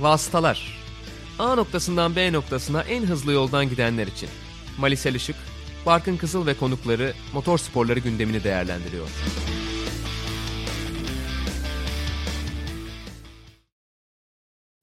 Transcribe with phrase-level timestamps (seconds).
[0.00, 0.78] Vasıtalar
[1.38, 4.28] A noktasından B noktasına en hızlı yoldan gidenler için.
[4.78, 5.36] Malisel Işık,
[5.86, 9.08] Barkın Kızıl ve konukları motor sporları gündemini değerlendiriyor.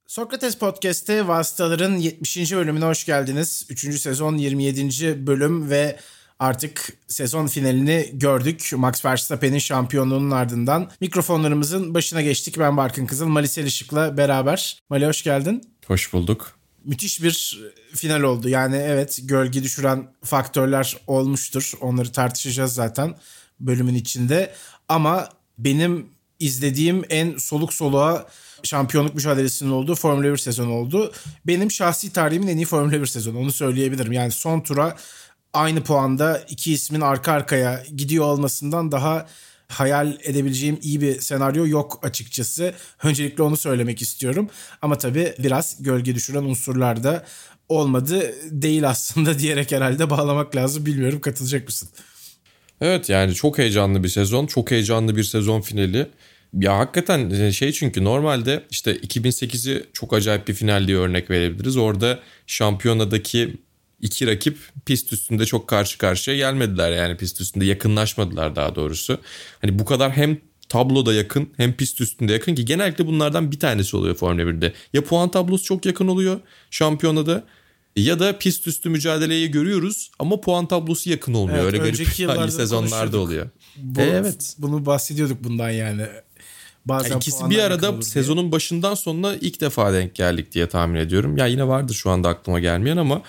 [0.07, 2.53] Sokrates Podcast'te Vasıtaların 70.
[2.53, 3.67] bölümüne hoş geldiniz.
[3.69, 3.99] 3.
[3.99, 5.27] sezon 27.
[5.27, 5.99] bölüm ve
[6.39, 8.71] artık sezon finalini gördük.
[8.75, 12.59] Max Verstappen'in şampiyonluğunun ardından mikrofonlarımızın başına geçtik.
[12.59, 14.79] Ben Barkın Kızıl, Malisel Işık'la beraber.
[14.89, 15.63] Mali hoş geldin.
[15.87, 16.57] Hoş bulduk.
[16.85, 17.61] Müthiş bir
[17.93, 18.49] final oldu.
[18.49, 21.71] Yani evet gölge düşüren faktörler olmuştur.
[21.81, 23.15] Onları tartışacağız zaten
[23.59, 24.53] bölümün içinde.
[24.89, 28.27] Ama benim izlediğim en soluk soluğa
[28.63, 31.11] şampiyonluk mücadelesinin olduğu Formula 1 sezonu oldu.
[31.47, 34.11] Benim şahsi tarihimin en iyi Formula 1 sezonu onu söyleyebilirim.
[34.11, 34.95] Yani son tura
[35.53, 39.27] aynı puanda iki ismin arka arkaya gidiyor olmasından daha
[39.67, 42.73] hayal edebileceğim iyi bir senaryo yok açıkçası.
[43.03, 44.49] Öncelikle onu söylemek istiyorum.
[44.81, 47.25] Ama tabii biraz gölge düşüren unsurlar da
[47.69, 50.85] olmadı değil aslında diyerek herhalde bağlamak lazım.
[50.85, 51.89] Bilmiyorum katılacak mısın?
[52.81, 54.45] Evet yani çok heyecanlı bir sezon.
[54.45, 56.07] Çok heyecanlı bir sezon finali.
[56.53, 61.77] Ya hakikaten şey çünkü normalde işte 2008'i çok acayip bir final diye örnek verebiliriz.
[61.77, 63.57] Orada şampiyonadaki
[64.03, 66.91] iki rakip pist üstünde çok karşı karşıya gelmediler.
[66.91, 69.17] Yani pist üstünde yakınlaşmadılar daha doğrusu.
[69.61, 70.37] Hani bu kadar hem
[70.69, 74.73] tabloda yakın hem pist üstünde yakın ki genellikle bunlardan bir tanesi oluyor Formula 1'de.
[74.93, 76.39] Ya puan tablosu çok yakın oluyor
[76.71, 77.43] şampiyonada
[77.95, 81.63] ya da pist üstü mücadeleyi görüyoruz ama puan tablosu yakın olmuyor.
[81.63, 83.49] Evet, Öyle garip sezonlarda oluyor.
[83.77, 84.55] Bu, evet.
[84.57, 86.05] Bunu bahsediyorduk bundan yani.
[86.85, 91.37] Bazen yani ikisi bir arada sezonun başından sonuna ilk defa denk geldik diye tahmin ediyorum.
[91.37, 93.21] Ya yine vardır şu anda aklıma gelmeyen ama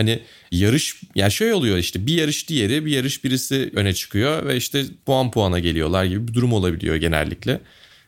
[0.00, 4.56] hani yarış ya şey oluyor işte bir yarış diğeri bir yarış birisi öne çıkıyor ve
[4.56, 7.60] işte puan puana geliyorlar gibi bir durum olabiliyor genellikle.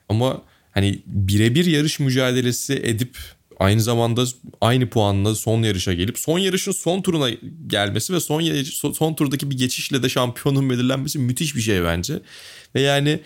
[0.09, 3.17] Ama hani birebir yarış mücadelesi edip
[3.59, 4.25] aynı zamanda
[4.61, 7.31] aynı puanla son yarışa gelip son yarışın son turuna
[7.67, 12.21] gelmesi ve son yarış, son turdaki bir geçişle de şampiyonun belirlenmesi müthiş bir şey bence.
[12.75, 13.21] Ve yani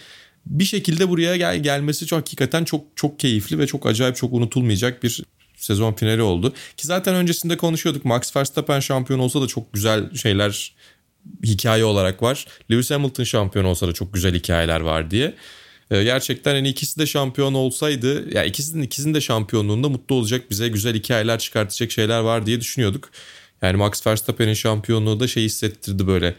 [0.47, 5.03] bir şekilde buraya gel gelmesi çok hakikaten çok çok keyifli ve çok acayip çok unutulmayacak
[5.03, 5.23] bir
[5.57, 6.53] sezon finali oldu.
[6.77, 8.05] Ki zaten öncesinde konuşuyorduk.
[8.05, 10.73] Max Verstappen şampiyon olsa da çok güzel şeyler
[11.45, 12.47] hikaye olarak var.
[12.71, 15.35] Lewis Hamilton şampiyon olsa da çok güzel hikayeler var diye.
[15.91, 20.51] Ee, gerçekten hani ikisi de şampiyon olsaydı ya yani ikisinin ikisinin de şampiyonluğunda mutlu olacak
[20.51, 23.11] bize güzel hikayeler çıkartacak şeyler var diye düşünüyorduk.
[23.63, 26.35] Yani Max Verstappen'in şampiyonluğu da şey hissettirdi böyle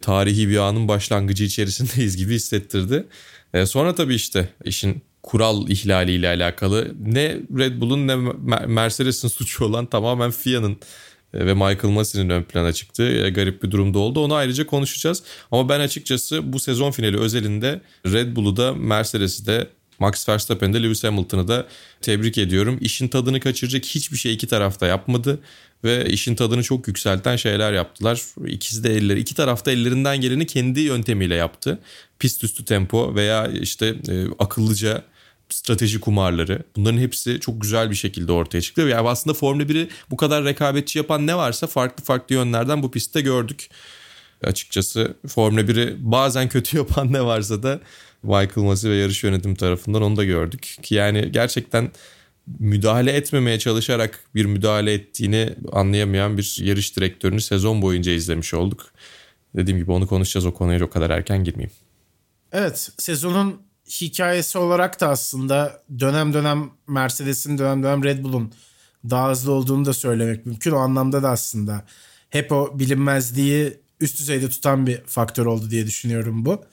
[0.00, 3.06] tarihi bir anın başlangıcı içerisindeyiz gibi hissettirdi.
[3.54, 8.16] Ee, sonra tabii işte işin kural ihlaliyle alakalı ne Red Bull'un ne
[8.66, 10.76] Mercedes'in suçu olan tamamen FIA'nın
[11.34, 14.24] e, ve Michael Massey'nin ön plana çıktığı e, garip bir durumda oldu.
[14.24, 15.22] Onu ayrıca konuşacağız.
[15.50, 20.82] Ama ben açıkçası bu sezon finali özelinde Red Bull'u da Mercedes'i de Max Verstappen'i de
[20.82, 21.66] Lewis Hamilton'ı da
[22.00, 22.78] tebrik ediyorum.
[22.80, 25.40] İşin tadını kaçıracak hiçbir şey iki tarafta yapmadı
[25.84, 28.22] ve işin tadını çok yükselten şeyler yaptılar.
[28.46, 31.78] İkisi de elleri, iki tarafta ellerinden geleni kendi yöntemiyle yaptı.
[32.18, 35.02] Pist üstü tempo veya işte e, akıllıca
[35.48, 38.80] strateji kumarları bunların hepsi çok güzel bir şekilde ortaya çıktı.
[38.80, 43.20] Yani aslında Formula 1'i bu kadar rekabetçi yapan ne varsa farklı farklı yönlerden bu pistte
[43.20, 43.68] gördük.
[44.44, 47.80] Açıkçası Formula 1'i bazen kötü yapan ne varsa da
[48.22, 50.76] Michael Masi ve yarış yönetim tarafından onu da gördük.
[50.82, 51.90] Ki yani gerçekten
[52.58, 58.86] müdahale etmemeye çalışarak bir müdahale ettiğini anlayamayan bir yarış direktörünü sezon boyunca izlemiş olduk.
[59.56, 61.72] Dediğim gibi onu konuşacağız o konuya o kadar erken girmeyeyim.
[62.52, 63.62] Evet sezonun
[64.00, 68.52] hikayesi olarak da aslında dönem dönem Mercedes'in dönem dönem Red Bull'un
[69.10, 70.70] daha hızlı olduğunu da söylemek mümkün.
[70.70, 71.84] O anlamda da aslında
[72.30, 76.64] hep o bilinmezliği üst düzeyde tutan bir faktör oldu diye düşünüyorum bu.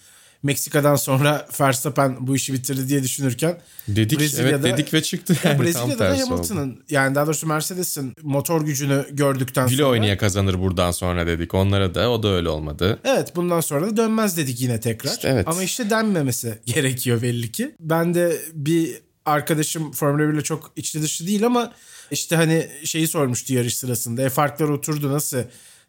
[0.44, 5.38] Meksika'dan sonra Verstappen bu işi bitirdi diye düşünürken dedik Brezilya'da, evet dedik ve çıktı.
[5.44, 9.90] Yani Brezilya'da da Hamilton'ın yani daha doğrusu Mercedes'in motor gücünü gördükten Güle sonra.
[9.90, 11.54] oynaya kazanır buradan sonra dedik.
[11.54, 13.00] Onlara da o da öyle olmadı.
[13.04, 15.12] Evet bundan sonra da dönmez dedik yine tekrar.
[15.12, 15.48] İşte evet.
[15.48, 17.76] Ama işte denmemesi gerekiyor belli ki.
[17.80, 21.74] Ben de bir arkadaşım Formula 1 ile çok içli dışı değil ama
[22.12, 24.22] işte hani şeyi sormuştu yarış sırasında.
[24.22, 25.38] E farklar oturdu nasıl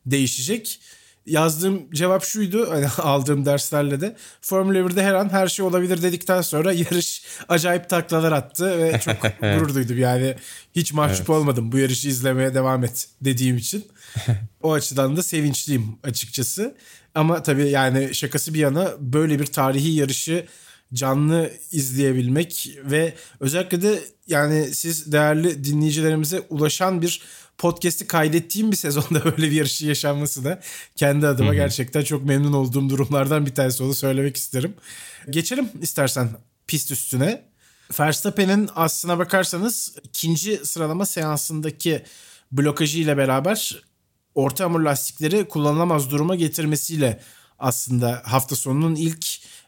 [0.06, 0.80] değişecek?
[1.28, 6.40] Yazdığım cevap şuydu hani aldığım derslerle de Formula 1'de her an her şey olabilir dedikten
[6.40, 10.34] sonra yarış acayip taklalar attı ve çok gurur duydum yani
[10.74, 11.30] hiç mahcup evet.
[11.30, 13.84] olmadım bu yarışı izlemeye devam et dediğim için.
[14.62, 16.74] o açıdan da sevinçliyim açıkçası.
[17.14, 20.46] Ama tabii yani şakası bir yana böyle bir tarihi yarışı
[20.94, 27.22] canlı izleyebilmek ve özellikle de yani siz değerli dinleyicilerimize ulaşan bir
[27.58, 30.60] podcast'i kaydettiğim bir sezonda böyle bir yarışı yaşanması da
[30.96, 31.56] kendi adıma Hı-hı.
[31.56, 34.74] gerçekten çok memnun olduğum durumlardan bir tanesi onu söylemek isterim.
[35.30, 36.28] Geçelim istersen
[36.66, 37.48] pist üstüne.
[38.00, 42.02] Verstappen'in aslına bakarsanız ikinci sıralama seansındaki
[42.52, 43.82] blokajı ile beraber
[44.34, 47.20] orta hamur lastikleri kullanılamaz duruma getirmesiyle
[47.58, 49.26] aslında hafta sonunun ilk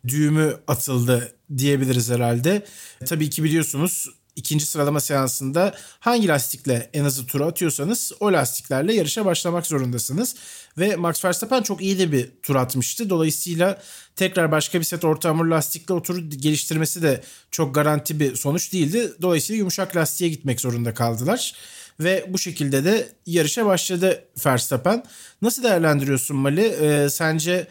[0.08, 2.66] düğümü atıldı diyebiliriz herhalde.
[3.06, 9.24] Tabii ki biliyorsunuz ikinci sıralama seansında hangi lastikle en hızlı turu atıyorsanız o lastiklerle yarışa
[9.24, 10.34] başlamak zorundasınız.
[10.78, 13.10] Ve Max Verstappen çok iyi de bir tur atmıştı.
[13.10, 13.82] Dolayısıyla
[14.16, 18.72] tekrar başka bir set orta hamur lastikle o turu geliştirmesi de çok garanti bir sonuç
[18.72, 19.12] değildi.
[19.22, 21.54] Dolayısıyla yumuşak lastiğe gitmek zorunda kaldılar.
[22.00, 25.04] Ve bu şekilde de yarışa başladı Verstappen.
[25.42, 26.66] Nasıl değerlendiriyorsun Mali?
[26.66, 27.66] Ee, sence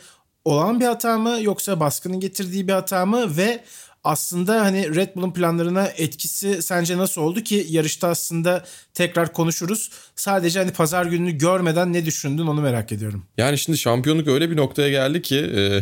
[0.45, 3.63] olan bir hata mı yoksa baskının getirdiği bir hata mı ve
[4.03, 9.89] aslında hani Red Bull'un planlarına etkisi sence nasıl oldu ki yarışta aslında tekrar konuşuruz.
[10.15, 13.25] Sadece hani pazar gününü görmeden ne düşündün onu merak ediyorum.
[13.37, 15.81] Yani şimdi şampiyonluk öyle bir noktaya geldi ki e,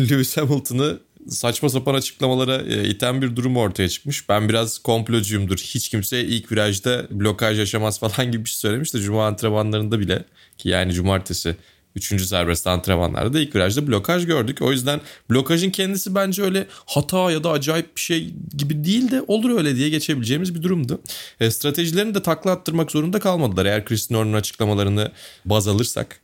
[0.00, 0.98] Lewis Hamilton'ı
[1.28, 4.28] saçma sapan açıklamalara e, iten bir durum ortaya çıkmış.
[4.28, 5.58] Ben biraz komplocuyumdur.
[5.58, 10.24] Hiç kimse ilk virajda blokaj yaşamaz falan gibi bir şey söylemiş de Cuma antrenmanlarında bile
[10.58, 11.56] ki yani cumartesi
[11.96, 14.62] Üçüncü serbest antrenmanlarda ilk virajda blokaj gördük.
[14.62, 15.00] O yüzden
[15.30, 19.76] blokajın kendisi bence öyle hata ya da acayip bir şey gibi değil de olur öyle
[19.76, 21.00] diye geçebileceğimiz bir durumdu.
[21.40, 23.66] E, stratejilerini de takla attırmak zorunda kalmadılar.
[23.66, 25.12] Eğer Chris Norton'un açıklamalarını
[25.44, 26.20] baz alırsak.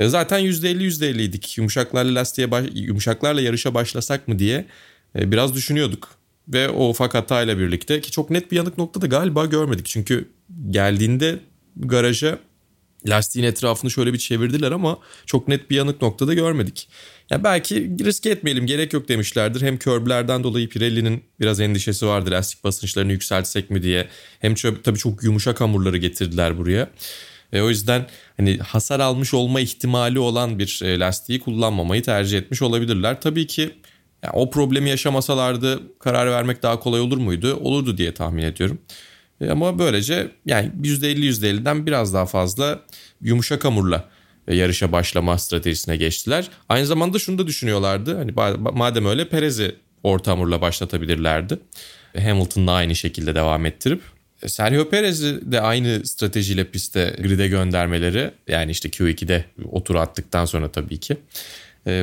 [0.00, 1.58] E, zaten %50 %50'ydik.
[1.58, 4.66] Yumuşaklarla lastiğe baş, yumuşaklarla yarışa başlasak mı diye
[5.18, 6.08] e, biraz düşünüyorduk.
[6.48, 9.86] Ve o ufak hatayla birlikte ki çok net bir yanık nokta da galiba görmedik.
[9.86, 10.28] Çünkü
[10.70, 11.38] geldiğinde
[11.76, 12.38] garaja
[13.06, 16.88] lastiğin etrafını şöyle bir çevirdiler ama çok net bir yanık noktada görmedik.
[17.30, 19.62] Ya belki risk etmeyelim gerek yok demişlerdir.
[19.62, 24.08] Hem körblerden dolayı Pirelli'nin biraz endişesi vardı lastik basınçlarını yükseltsek mi diye.
[24.40, 26.90] Hem tabii çok yumuşak hamurları getirdiler buraya.
[27.52, 28.06] E, o yüzden
[28.36, 33.20] hani hasar almış olma ihtimali olan bir e, lastiği kullanmamayı tercih etmiş olabilirler.
[33.20, 33.70] Tabii ki
[34.22, 37.56] yani o problemi yaşamasalardı karar vermek daha kolay olur muydu?
[37.56, 38.78] Olurdu diye tahmin ediyorum.
[39.40, 42.80] E, ama böylece yani %50 %50'den biraz daha fazla
[43.20, 44.08] yumuşak hamurla
[44.48, 46.48] e, yarışa başlama stratejisine geçtiler.
[46.68, 48.16] Aynı zamanda şunu da düşünüyorlardı.
[48.16, 51.58] Hani madem öyle Perez'i orta hamurla başlatabilirlerdi.
[52.18, 54.02] Hamilton'la aynı şekilde devam ettirip
[54.42, 60.44] e, Sergio Perez'i de aynı stratejiyle piste grid'e göndermeleri yani işte Q2'de o turu attıktan
[60.44, 61.16] sonra tabii ki.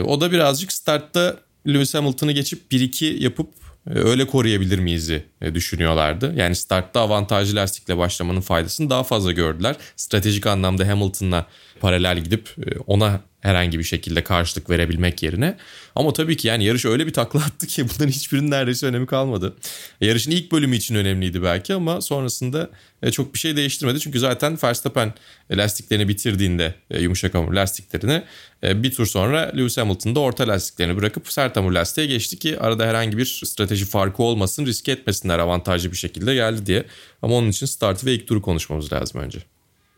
[0.05, 1.37] O da birazcık startta
[1.67, 6.33] Lewis Hamilton'ı geçip 1-2 yapıp e, öyle koruyabilir miyiz'i e, düşünüyorlardı.
[6.35, 9.75] Yani startta avantajlı lastikle başlamanın faydasını daha fazla gördüler.
[9.95, 11.45] Stratejik anlamda Hamilton'la
[11.79, 15.57] paralel gidip e, ona herhangi bir şekilde karşılık verebilmek yerine.
[15.95, 19.55] Ama tabii ki yani yarış öyle bir takla attı ki bunların hiçbirinin neredeyse önemi kalmadı.
[20.01, 22.69] Yarışın ilk bölümü için önemliydi belki ama sonrasında
[23.03, 23.99] e, çok bir şey değiştirmedi.
[23.99, 25.13] Çünkü zaten Verstappen
[25.51, 28.23] lastiklerini bitirdiğinde e, yumuşak hamur lastiklerini
[28.63, 32.59] e, bir tur sonra Lewis Hamilton da orta lastiklerini bırakıp sert hamur lastiğe geçti ki
[32.59, 36.85] arada herhangi bir strateji farkı olmasın riske etmesinler avantajlı bir şekilde geldi diye.
[37.21, 39.39] Ama onun için startı ve ilk turu konuşmamız lazım önce.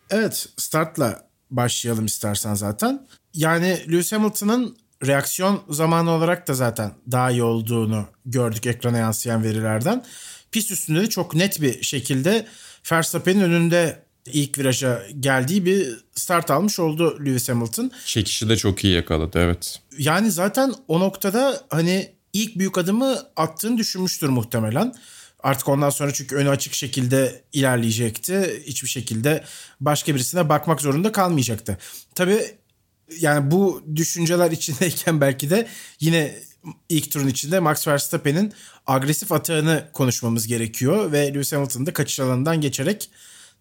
[0.09, 3.07] Evet startla başlayalım istersen zaten.
[3.37, 10.05] Yani Lewis Hamilton'ın reaksiyon zamanı olarak da zaten daha iyi olduğunu gördük ekrana yansıyan verilerden.
[10.51, 12.47] Pist üstünde de çok net bir şekilde
[12.91, 17.91] Verstappen'in önünde ilk viraja geldiği bir start almış oldu Lewis Hamilton.
[18.05, 19.79] Çekişi de çok iyi yakaladı evet.
[19.97, 24.93] Yani zaten o noktada hani ilk büyük adımı attığını düşünmüştür muhtemelen.
[25.43, 28.63] Artık ondan sonra çünkü önü açık şekilde ilerleyecekti.
[28.65, 29.43] Hiçbir şekilde
[29.81, 31.77] başka birisine bakmak zorunda kalmayacaktı.
[32.15, 32.56] Tabii
[33.19, 35.67] yani bu düşünceler içindeyken belki de
[35.99, 36.35] yine
[36.89, 38.53] ilk turun içinde Max Verstappen'in
[38.87, 43.09] agresif atağını konuşmamız gerekiyor ve Lewis Hamilton'ın da kaçış alanından geçerek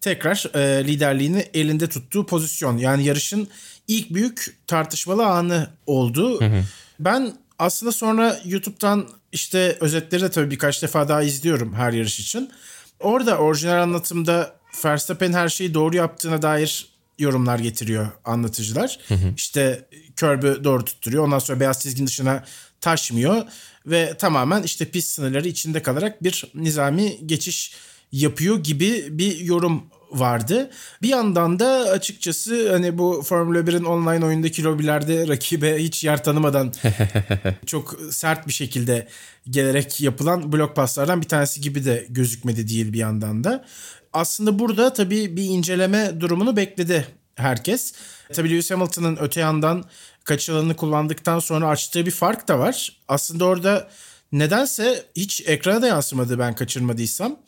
[0.01, 2.77] tekrar e, liderliğini elinde tuttuğu pozisyon.
[2.77, 3.47] Yani yarışın
[3.87, 6.41] ilk büyük tartışmalı anı oldu.
[6.41, 6.63] Hı hı.
[6.99, 12.51] Ben aslında sonra YouTube'dan işte özetleri de tabii birkaç defa daha izliyorum her yarış için.
[12.99, 18.99] Orada orijinal anlatımda Verstappen her şeyi doğru yaptığına dair yorumlar getiriyor anlatıcılar.
[19.07, 19.33] Hı hı.
[19.37, 21.23] İşte körbü doğru tutturuyor.
[21.23, 22.43] Ondan sonra beyaz çizgin dışına
[22.81, 23.41] taşmıyor
[23.85, 27.73] ve tamamen işte pist sınırları içinde kalarak bir nizami geçiş
[28.11, 30.69] yapıyor gibi bir yorum vardı.
[31.01, 36.73] Bir yandan da açıkçası hani bu Formula 1'in online oyundaki lobilerde rakibe hiç yer tanımadan
[37.65, 39.07] çok sert bir şekilde
[39.49, 43.65] gelerek yapılan blok paslardan bir tanesi gibi de gözükmedi değil bir yandan da.
[44.13, 47.93] Aslında burada tabii bir inceleme durumunu bekledi herkes.
[48.33, 49.83] Tabii Lewis Hamilton'ın öte yandan
[50.23, 52.99] kaçış alanını kullandıktan sonra açtığı bir fark da var.
[53.07, 53.89] Aslında orada
[54.31, 57.39] nedense hiç ekrana da yansımadı ben kaçırmadıysam.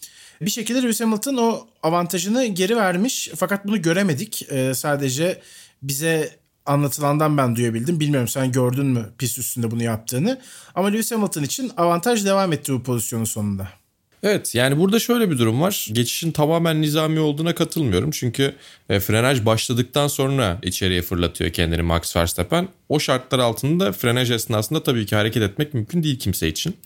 [0.41, 4.51] Bir şekilde Lewis Hamilton o avantajını geri vermiş fakat bunu göremedik.
[4.51, 5.41] Ee, sadece
[5.81, 7.99] bize anlatılandan ben duyabildim.
[7.99, 10.41] Bilmiyorum sen gördün mü pist üstünde bunu yaptığını.
[10.75, 13.67] Ama Lewis Hamilton için avantaj devam etti bu pozisyonun sonunda.
[14.23, 15.87] Evet yani burada şöyle bir durum var.
[15.91, 18.11] Geçişin tamamen nizami olduğuna katılmıyorum.
[18.11, 18.55] Çünkü
[18.89, 22.67] e, frenaj başladıktan sonra içeriye fırlatıyor kendini Max Verstappen.
[22.89, 26.77] O şartlar altında frenaj esnasında tabii ki hareket etmek mümkün değil kimse için.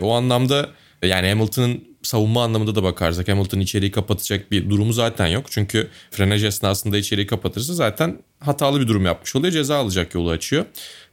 [0.00, 0.68] O anlamda
[1.02, 5.46] yani Hamilton'ın savunma anlamında da bakarsak Hamilton içeriği kapatacak bir durumu zaten yok.
[5.50, 9.52] Çünkü frenaj esnasında içeriği kapatırsa zaten hatalı bir durum yapmış oluyor.
[9.52, 10.64] Ceza alacak yolu açıyor.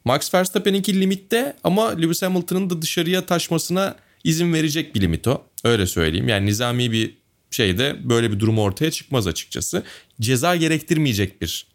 [0.06, 5.44] Max Verstappen'inki limitte ama Lewis Hamilton'ın da dışarıya taşmasına izin verecek bir limit o.
[5.64, 6.28] Öyle söyleyeyim.
[6.28, 7.18] Yani nizami bir
[7.52, 9.84] şeyde böyle bir durum ortaya çıkmaz açıkçası.
[10.22, 11.72] Ceza gerektirmeyecek bir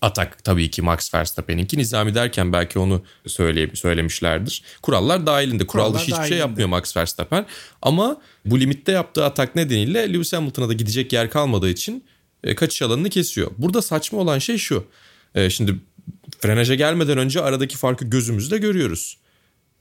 [0.00, 1.78] atak tabii ki Max Verstappen'inki.
[1.78, 4.62] Nizami derken belki onu söyleye, söylemişlerdir.
[4.82, 5.66] Kurallar dahilinde.
[5.66, 7.46] Kural dışı hiçbir şey yapmıyor Max Verstappen.
[7.82, 12.04] Ama bu limitte yaptığı atak nedeniyle Lewis Hamilton'a da gidecek yer kalmadığı için
[12.44, 13.50] e, kaçış alanını kesiyor.
[13.58, 14.84] Burada saçma olan şey şu.
[15.34, 15.74] E, şimdi
[16.40, 19.18] frenaja gelmeden önce aradaki farkı gözümüzde görüyoruz.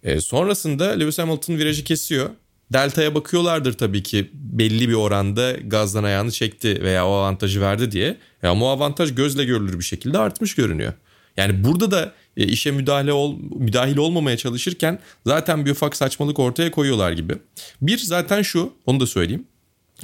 [0.05, 2.29] E, sonrasında Lewis Hamilton virajı kesiyor.
[2.73, 8.17] Delta'ya bakıyorlardır tabii ki belli bir oranda gazdan ayağını çekti veya o avantajı verdi diye.
[8.43, 10.93] Ya ama o avantaj gözle görülür bir şekilde artmış görünüyor.
[11.37, 16.71] Yani burada da e, işe müdahale ol, müdahil olmamaya çalışırken zaten bir ufak saçmalık ortaya
[16.71, 17.35] koyuyorlar gibi.
[17.81, 19.47] Bir zaten şu onu da söyleyeyim.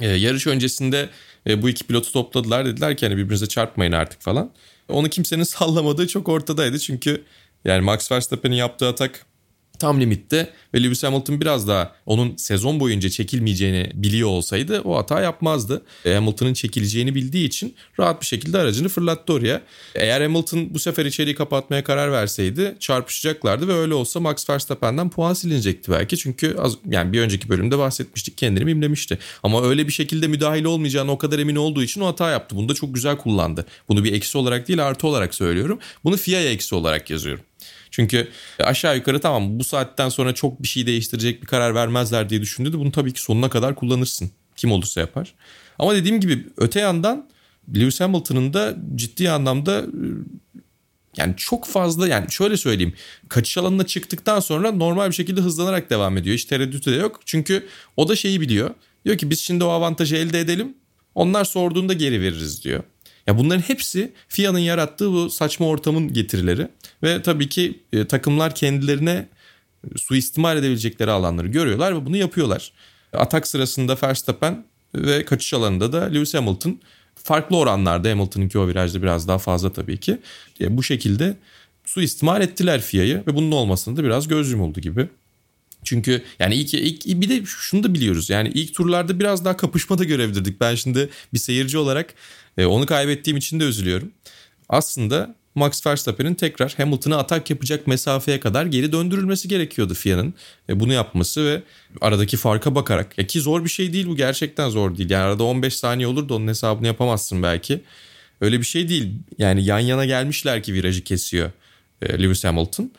[0.00, 1.08] Ee, yarış öncesinde
[1.46, 4.52] e, bu iki pilotu topladılar dediler ki hani birbirinize çarpmayın artık falan.
[4.88, 7.24] Onu kimsenin sallamadığı çok ortadaydı çünkü
[7.64, 9.26] yani Max Verstappen'in yaptığı atak
[9.82, 15.20] tam limitte ve Lewis Hamilton biraz daha onun sezon boyunca çekilmeyeceğini biliyor olsaydı o hata
[15.20, 15.82] yapmazdı.
[16.04, 19.62] E, Hamilton'ın çekileceğini bildiği için rahat bir şekilde aracını fırlattı oraya.
[19.94, 25.34] Eğer Hamilton bu sefer içeriği kapatmaya karar verseydi çarpışacaklardı ve öyle olsa Max Verstappen'den puan
[25.34, 26.16] silinecekti belki.
[26.16, 29.18] Çünkü az, yani bir önceki bölümde bahsetmiştik kendini mimlemişti.
[29.42, 32.56] Ama öyle bir şekilde müdahil olmayacağını o kadar emin olduğu için o hata yaptı.
[32.56, 33.66] Bunu da çok güzel kullandı.
[33.88, 35.78] Bunu bir eksi olarak değil artı olarak söylüyorum.
[36.04, 37.44] Bunu FIA'ya eksi olarak yazıyorum.
[37.92, 42.40] Çünkü aşağı yukarı tamam bu saatten sonra çok bir şey değiştirecek bir karar vermezler diye
[42.42, 44.30] düşündü de bunu tabii ki sonuna kadar kullanırsın.
[44.56, 45.34] Kim olursa yapar.
[45.78, 47.28] Ama dediğim gibi öte yandan
[47.74, 50.06] Lewis Hamilton'ın da ciddi anlamda e,
[51.16, 52.94] yani çok fazla yani şöyle söyleyeyim
[53.28, 56.34] kaçış alanına çıktıktan sonra normal bir şekilde hızlanarak devam ediyor.
[56.34, 57.20] Hiç tereddütü de yok.
[57.24, 58.70] Çünkü o da şeyi biliyor.
[59.04, 60.74] Diyor ki biz şimdi o avantajı elde edelim.
[61.14, 62.82] Onlar sorduğunda geri veririz diyor.
[63.26, 66.68] Ya bunların hepsi FIA'nın yarattığı bu saçma ortamın getirileri
[67.02, 69.28] ve tabii ki e, takımlar kendilerine
[69.96, 72.72] suistimal edebilecekleri alanları görüyorlar ve bunu yapıyorlar.
[73.12, 74.64] Atak sırasında Verstappen
[74.94, 76.80] ve kaçış alanında da Lewis Hamilton
[77.14, 80.18] farklı oranlarda Hamilton'ınki o virajda biraz daha fazla tabii ki.
[80.60, 81.36] E, bu şekilde
[81.84, 85.08] suistimal ettiler FIA'yı ve bunun olmasında da biraz göz yumuldu gibi.
[85.84, 88.30] Çünkü yani ilk, ilk bir de şunu da biliyoruz.
[88.30, 90.60] Yani ilk turlarda biraz daha kapışmada görevdirdik.
[90.60, 92.14] Ben şimdi bir seyirci olarak
[92.58, 94.12] e, onu kaybettiğim için de üzülüyorum.
[94.68, 100.34] Aslında Max Verstappen'in tekrar Hamilton'a atak yapacak mesafeye kadar geri döndürülmesi gerekiyordu FIA'nın.
[100.68, 101.62] E, bunu yapması ve
[102.00, 103.18] aradaki farka bakarak.
[103.18, 105.10] Ya ki zor bir şey değil bu gerçekten zor değil.
[105.10, 107.80] Yani arada 15 saniye olur da onun hesabını yapamazsın belki.
[108.40, 109.12] Öyle bir şey değil.
[109.38, 111.50] Yani yan yana gelmişler ki virajı kesiyor
[112.02, 112.90] e, Lewis Hamilton.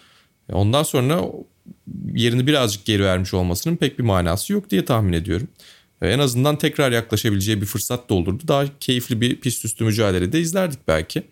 [0.50, 1.22] E, ondan sonra
[2.14, 5.48] yerini birazcık geri vermiş olmasının pek bir manası yok diye tahmin ediyorum.
[6.08, 8.44] En azından tekrar yaklaşabileceği bir fırsat da olurdu.
[8.48, 11.24] Daha keyifli bir pist üstü mücadele de izlerdik belki.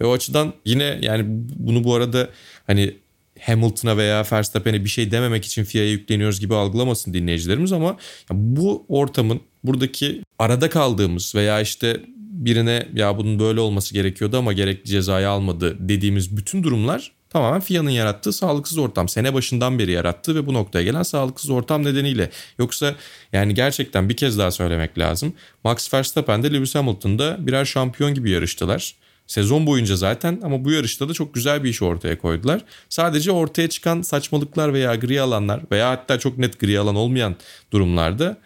[0.00, 1.24] Ve o açıdan yine yani
[1.56, 2.30] bunu bu arada
[2.66, 2.94] hani
[3.40, 7.96] Hamilton'a veya Verstappen'e bir şey dememek için FIA'ya yükleniyoruz gibi algılamasın dinleyicilerimiz ama
[8.30, 14.90] bu ortamın buradaki arada kaldığımız veya işte birine ya bunun böyle olması gerekiyordu ama gerekli
[14.90, 19.08] cezayı almadı dediğimiz bütün durumlar Tamamen FIA'nın yarattığı sağlıksız ortam.
[19.08, 22.30] Sene başından beri yarattığı ve bu noktaya gelen sağlıksız ortam nedeniyle.
[22.58, 22.94] Yoksa
[23.32, 25.32] yani gerçekten bir kez daha söylemek lazım.
[25.64, 28.94] Max Verstappen de Lewis Hamilton'da birer şampiyon gibi yarıştılar.
[29.26, 32.64] Sezon boyunca zaten ama bu yarışta da çok güzel bir iş ortaya koydular.
[32.88, 37.36] Sadece ortaya çıkan saçmalıklar veya gri alanlar veya hatta çok net gri alan olmayan
[37.72, 38.36] durumlarda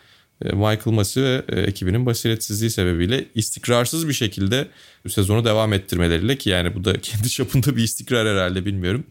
[0.44, 4.68] Michael Masi ve e, ekibinin basiretsizliği sebebiyle istikrarsız bir şekilde
[5.08, 9.04] sezonu devam ettirmeleriyle ki yani bu da kendi çapında bir istikrar herhalde bilmiyorum.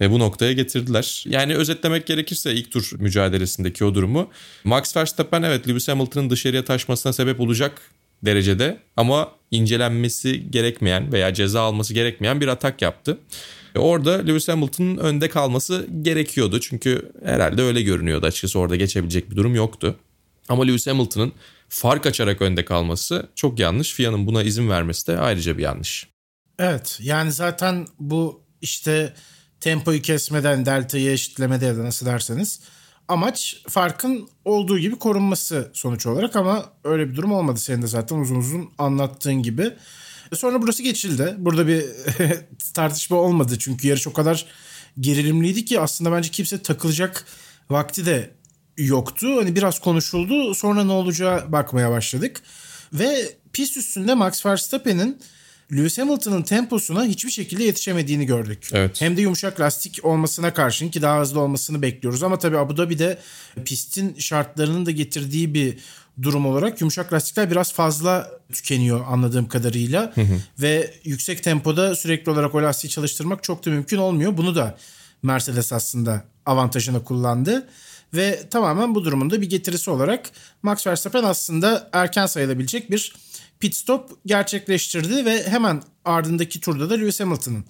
[0.00, 1.24] Ve bu noktaya getirdiler.
[1.28, 4.30] Yani özetlemek gerekirse ilk tur mücadelesindeki o durumu
[4.64, 7.82] Max Verstappen evet Lewis Hamilton'ın dışarıya taşmasına sebep olacak
[8.22, 13.18] derecede ama incelenmesi gerekmeyen veya ceza alması gerekmeyen bir atak yaptı.
[13.76, 16.60] Orada Lewis Hamilton'ın önde kalması gerekiyordu.
[16.60, 19.96] Çünkü herhalde öyle görünüyordu açıkçası orada geçebilecek bir durum yoktu.
[20.48, 21.32] Ama Lewis Hamilton'ın
[21.68, 23.92] fark açarak önde kalması çok yanlış.
[23.92, 26.08] FIA'nın buna izin vermesi de ayrıca bir yanlış.
[26.58, 29.14] Evet yani zaten bu işte
[29.60, 32.60] tempoyu kesmeden deltayı eşitlemede ya da nasıl derseniz
[33.08, 38.16] amaç farkın olduğu gibi korunması sonuç olarak ama öyle bir durum olmadı senin de zaten
[38.16, 39.72] uzun uzun anlattığın gibi.
[40.34, 41.34] Sonra burası geçildi.
[41.38, 41.84] Burada bir
[42.74, 44.46] tartışma olmadı çünkü yarış o kadar
[45.00, 47.26] gerilimliydi ki aslında bence kimse takılacak
[47.70, 48.30] vakti de
[48.78, 49.36] yoktu.
[49.36, 50.54] Hani biraz konuşuldu.
[50.54, 52.42] Sonra ne olacağı bakmaya başladık.
[52.92, 55.18] Ve pist üstünde Max Verstappen'in
[55.72, 58.68] Lewis Hamilton'ın temposuna hiçbir şekilde yetişemediğini gördük.
[58.72, 59.00] Evet.
[59.00, 62.22] Hem de yumuşak lastik olmasına karşın ki daha hızlı olmasını bekliyoruz.
[62.22, 63.18] Ama tabii Abu Dhabi'de
[63.64, 65.78] pistin şartlarının da getirdiği bir
[66.22, 70.12] durum olarak yumuşak lastikler biraz fazla tükeniyor anladığım kadarıyla.
[70.14, 70.40] Hı hı.
[70.58, 74.36] Ve yüksek tempoda sürekli olarak o lastiği çalıştırmak çok da mümkün olmuyor.
[74.36, 74.78] Bunu da
[75.22, 77.68] Mercedes aslında avantajını kullandı.
[78.14, 80.30] Ve tamamen bu durumunda bir getirisi olarak
[80.62, 83.16] Max Verstappen aslında erken sayılabilecek bir
[83.60, 87.64] pit stop gerçekleştirdi ve hemen ardındaki turda da Lewis Hamilton'ın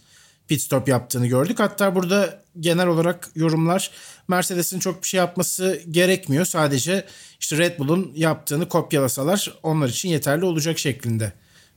[0.49, 1.61] pit stop yaptığını gördük.
[1.61, 3.91] Hatta burada genel olarak yorumlar
[4.29, 6.45] Mercedes'in çok bir şey yapması gerekmiyor.
[6.45, 7.05] Sadece
[7.41, 11.33] işte Red Bull'un yaptığını kopyalasalar onlar için yeterli olacak şeklinde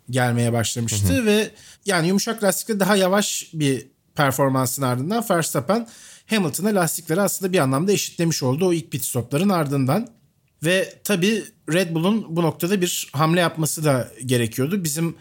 [0.10, 1.26] gelmeye başlamıştı hı hı.
[1.26, 1.52] ve
[1.86, 5.88] yani yumuşak lastikle daha yavaş bir performansın ardından Verstappen
[6.30, 10.08] Hamilton'a lastikleri aslında bir anlamda eşitlemiş oldu o ilk pit stopların ardından.
[10.64, 11.44] Ve tabii
[11.74, 14.84] Red Bull'un bu noktada bir hamle yapması da gerekiyordu.
[14.84, 15.16] Bizim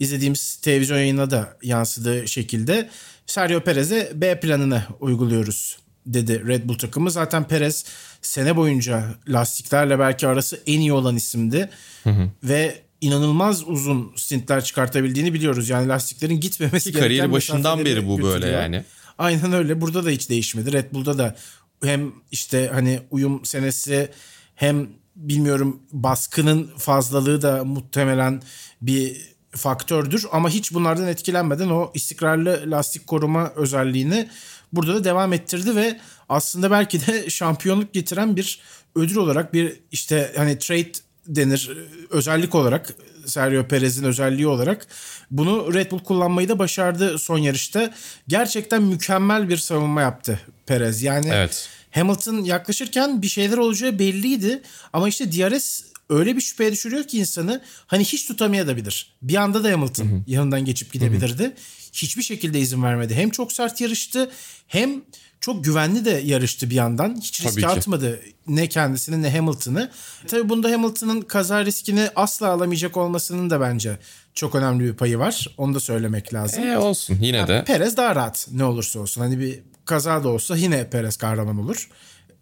[0.00, 2.88] izlediğimiz televizyon yayına da yansıdığı şekilde
[3.26, 7.10] Sergio Perez'e B planını uyguluyoruz dedi Red Bull takımı.
[7.10, 7.84] Zaten Perez
[8.22, 11.70] sene boyunca lastiklerle belki arası en iyi olan isimdi.
[12.04, 12.30] Hı hı.
[12.44, 15.68] Ve inanılmaz uzun stintler çıkartabildiğini biliyoruz.
[15.68, 18.84] Yani lastiklerin gitmemesi Ki kariyeri başından beri bu böyle yani.
[19.18, 19.80] Aynen öyle.
[19.80, 20.72] Burada da hiç değişmedi.
[20.72, 21.36] Red Bull'da da
[21.84, 24.10] hem işte hani uyum senesi
[24.54, 28.42] hem bilmiyorum baskının fazlalığı da muhtemelen
[28.82, 34.28] bir faktördür ama hiç bunlardan etkilenmeden o istikrarlı lastik koruma özelliğini
[34.72, 38.60] burada da devam ettirdi ve aslında belki de şampiyonluk getiren bir
[38.94, 40.92] ödül olarak bir işte hani trade
[41.28, 41.70] denir
[42.10, 42.94] özellik olarak
[43.26, 44.86] Sergio Perez'in özelliği olarak
[45.30, 47.94] bunu Red Bull kullanmayı da başardı son yarışta.
[48.28, 51.02] Gerçekten mükemmel bir savunma yaptı Perez.
[51.02, 51.68] Yani evet.
[51.90, 57.62] Hamilton yaklaşırken bir şeyler olacağı belliydi ama işte DRS öyle bir şüpheye düşürüyor ki insanı
[57.86, 59.12] hani hiç tutamayabilir.
[59.22, 60.22] Bir anda da Hamilton hı hı.
[60.26, 61.42] yanından geçip gidebilirdi.
[61.42, 61.52] Hı hı.
[61.92, 63.14] Hiçbir şekilde izin vermedi.
[63.14, 64.30] Hem çok sert yarıştı
[64.66, 65.02] hem
[65.40, 67.16] çok güvenli de yarıştı bir yandan.
[67.20, 69.90] Hiç riske atmadı ne kendisini ne Hamilton'ı.
[70.26, 73.98] Tabii bunda Hamilton'ın kaza riskini asla alamayacak olmasının da bence
[74.34, 75.46] çok önemli bir payı var.
[75.56, 76.66] Onu da söylemek lazım.
[76.66, 77.64] E olsun yine yani de.
[77.64, 79.20] Perez daha rahat ne olursa olsun.
[79.20, 81.88] Hani bir kaza da olsa yine Perez kahraman olur.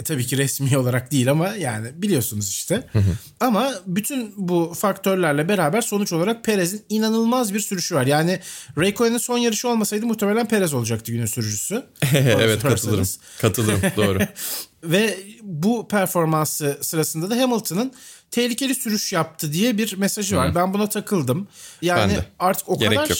[0.00, 2.86] E, tabii ki resmi olarak değil ama yani biliyorsunuz işte.
[3.40, 8.06] Ama bütün bu faktörlerle beraber sonuç olarak Perez'in inanılmaz bir sürüşü var.
[8.06, 8.40] Yani
[8.78, 11.86] Raikkonen'in son yarışı olmasaydı muhtemelen Perez olacaktı günün sürücüsü.
[12.14, 13.08] evet katılırım.
[13.40, 14.18] Katılırım doğru.
[14.84, 17.92] Ve bu performansı sırasında da Hamilton'ın
[18.30, 20.54] tehlikeli sürüş yaptı diye bir mesajı var.
[20.54, 21.48] Ben buna takıldım.
[21.82, 23.18] Yani artık o Gerek kadar yok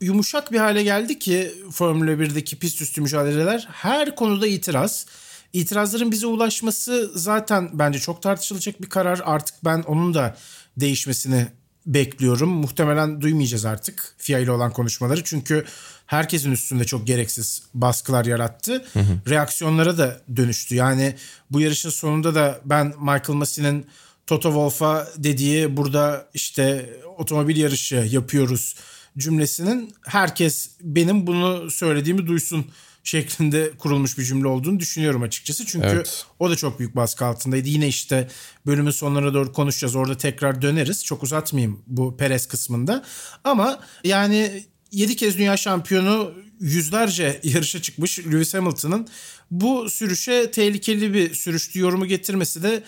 [0.00, 5.06] yumuşak bir hale geldi ki Formula 1'deki pist üstü mücadeleler her konuda itiraz.
[5.52, 9.20] İtirazların bize ulaşması zaten bence çok tartışılacak bir karar.
[9.24, 10.36] Artık ben onun da
[10.76, 11.46] değişmesini
[11.86, 12.48] bekliyorum.
[12.50, 15.24] Muhtemelen duymayacağız artık FIA ile olan konuşmaları.
[15.24, 15.64] Çünkü
[16.06, 18.84] herkesin üstünde çok gereksiz baskılar yarattı.
[18.92, 19.30] Hı hı.
[19.30, 20.74] Reaksiyonlara da dönüştü.
[20.74, 21.14] Yani
[21.50, 23.86] bu yarışın sonunda da ben Michael Massey'nin
[24.26, 28.76] Toto Wolff'a dediği burada işte otomobil yarışı yapıyoruz
[29.18, 32.66] cümlesinin herkes benim bunu söylediğimi duysun
[33.04, 35.66] şeklinde kurulmuş bir cümle olduğunu düşünüyorum açıkçası.
[35.66, 36.26] Çünkü evet.
[36.38, 37.68] o da çok büyük baskı altındaydı.
[37.68, 38.28] Yine işte
[38.66, 39.96] bölümün sonlarına doğru konuşacağız.
[39.96, 41.04] Orada tekrar döneriz.
[41.04, 43.04] Çok uzatmayayım bu Perez kısmında.
[43.44, 49.08] Ama yani 7 kez dünya şampiyonu yüzlerce yarışa çıkmış Lewis Hamilton'ın
[49.50, 52.82] bu sürüşe tehlikeli bir sürüş yorumu getirmesi de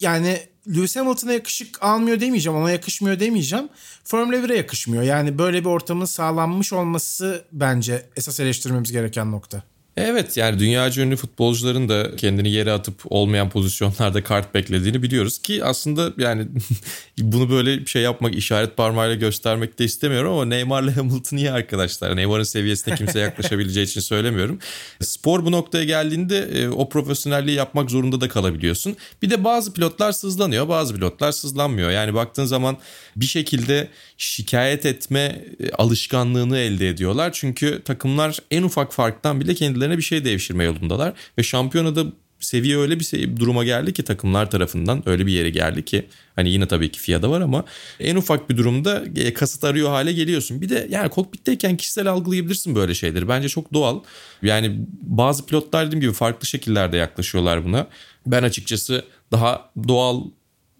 [0.00, 3.68] yani Lewis Hamilton'a yakışık almıyor demeyeceğim, ona yakışmıyor demeyeceğim.
[4.04, 5.02] Formula 1'e yakışmıyor.
[5.02, 9.73] Yani böyle bir ortamın sağlanmış olması bence esas eleştirmemiz gereken nokta.
[9.96, 15.64] Evet yani dünya ünlü futbolcuların da kendini yere atıp olmayan pozisyonlarda kart beklediğini biliyoruz ki
[15.64, 16.46] aslında yani
[17.18, 22.16] bunu böyle bir şey yapmak işaret parmağıyla göstermek de istemiyorum ama Neymar'la Hamilton iyi arkadaşlar.
[22.16, 24.58] Neymar'ın seviyesine kimse yaklaşabileceği için söylemiyorum.
[25.00, 28.96] Spor bu noktaya geldiğinde e, o profesyonelliği yapmak zorunda da kalabiliyorsun.
[29.22, 31.90] Bir de bazı pilotlar sızlanıyor bazı pilotlar sızlanmıyor.
[31.90, 32.76] Yani baktığın zaman
[33.16, 37.32] bir şekilde şikayet etme e, alışkanlığını elde ediyorlar.
[37.32, 41.12] Çünkü takımlar en ufak farktan bile kendilerine bir şey devşirme yolundalar.
[41.38, 42.04] Ve şampiyonada
[42.40, 46.66] seviye öyle bir duruma geldi ki takımlar tarafından öyle bir yere geldi ki hani yine
[46.68, 47.64] tabii ki FIA'da var ama
[48.00, 50.60] en ufak bir durumda e, kasıt arıyor hale geliyorsun.
[50.60, 53.28] Bir de yani kokpitteyken kişisel algılayabilirsin böyle şeyleri.
[53.28, 54.00] Bence çok doğal.
[54.42, 57.86] Yani bazı pilotlar dediğim gibi farklı şekillerde yaklaşıyorlar buna.
[58.26, 60.22] Ben açıkçası daha doğal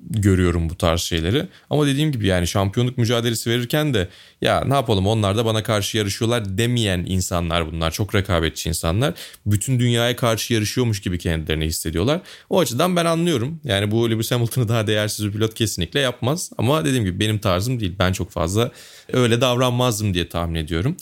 [0.00, 1.46] görüyorum bu tarz şeyleri.
[1.70, 4.08] Ama dediğim gibi yani şampiyonluk mücadelesi verirken de
[4.40, 7.90] ya ne yapalım onlar da bana karşı yarışıyorlar demeyen insanlar bunlar.
[7.90, 9.14] Çok rekabetçi insanlar.
[9.46, 12.20] Bütün dünyaya karşı yarışıyormuş gibi kendilerini hissediyorlar.
[12.50, 13.60] O açıdan ben anlıyorum.
[13.64, 16.50] Yani bu Lewis Hamilton'ı daha değersiz bir pilot kesinlikle yapmaz.
[16.58, 17.94] Ama dediğim gibi benim tarzım değil.
[17.98, 18.70] Ben çok fazla
[19.12, 20.96] öyle davranmazdım diye tahmin ediyorum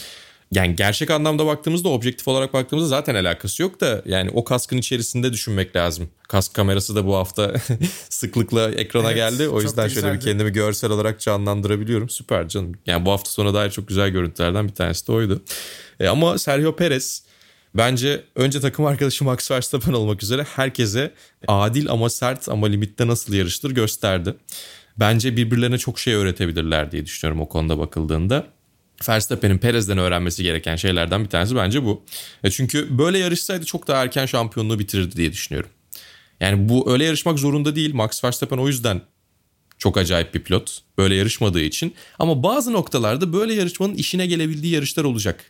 [0.52, 5.32] yani gerçek anlamda baktığımızda objektif olarak baktığımızda zaten alakası yok da yani o kaskın içerisinde
[5.32, 6.10] düşünmek lazım.
[6.28, 7.54] Kask kamerası da bu hafta
[8.08, 9.48] sıklıkla ekrana evet, geldi.
[9.48, 12.08] O yüzden şöyle bir kendimi görsel olarak canlandırabiliyorum.
[12.08, 12.72] Süper canım.
[12.86, 15.42] Yani bu hafta sona dair çok güzel görüntülerden bir tanesi de oydu.
[16.00, 17.22] E, ama Sergio Perez
[17.74, 21.14] bence önce takım arkadaşı Max Verstappen olmak üzere herkese
[21.48, 24.34] adil ama sert ama limitte nasıl yarıştır gösterdi.
[24.96, 28.46] Bence birbirlerine çok şey öğretebilirler diye düşünüyorum o konuda bakıldığında.
[29.08, 32.02] Verstappen'in Perez'den öğrenmesi gereken şeylerden bir tanesi bence bu.
[32.44, 35.70] E çünkü böyle yarışsaydı çok daha erken şampiyonluğu bitirirdi diye düşünüyorum.
[36.40, 37.94] Yani bu öyle yarışmak zorunda değil.
[37.94, 39.00] Max Verstappen o yüzden
[39.78, 40.82] çok acayip bir pilot.
[40.98, 41.94] Böyle yarışmadığı için.
[42.18, 45.44] Ama bazı noktalarda böyle yarışmanın işine gelebildiği yarışlar olacak.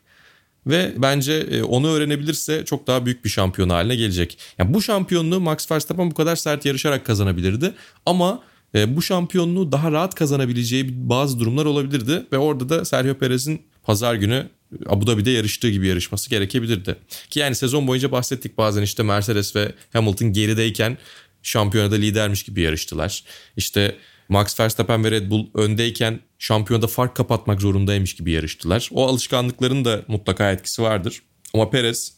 [0.66, 4.38] Ve bence e, onu öğrenebilirse çok daha büyük bir şampiyon haline gelecek.
[4.58, 7.74] Yani bu şampiyonluğu Max Verstappen bu kadar sert yarışarak kazanabilirdi.
[8.06, 8.42] Ama
[8.74, 12.26] e, bu şampiyonluğu daha rahat kazanabileceği bazı durumlar olabilirdi.
[12.32, 14.48] Ve orada da Sergio Perez'in pazar günü
[14.86, 16.96] Abu Dhabi'de yarıştığı gibi yarışması gerekebilirdi.
[17.30, 20.98] Ki yani sezon boyunca bahsettik bazen işte Mercedes ve Hamilton gerideyken
[21.42, 23.24] şampiyonada lidermiş gibi yarıştılar.
[23.56, 23.96] İşte
[24.28, 28.88] Max Verstappen ve Red Bull öndeyken şampiyonada fark kapatmak zorundaymış gibi yarıştılar.
[28.92, 31.22] O alışkanlıkların da mutlaka etkisi vardır.
[31.54, 32.12] Ama Perez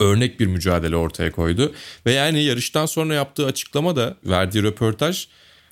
[0.00, 1.74] örnek bir mücadele ortaya koydu.
[2.06, 5.28] Ve yani yarıştan sonra yaptığı açıklama da verdiği röportaj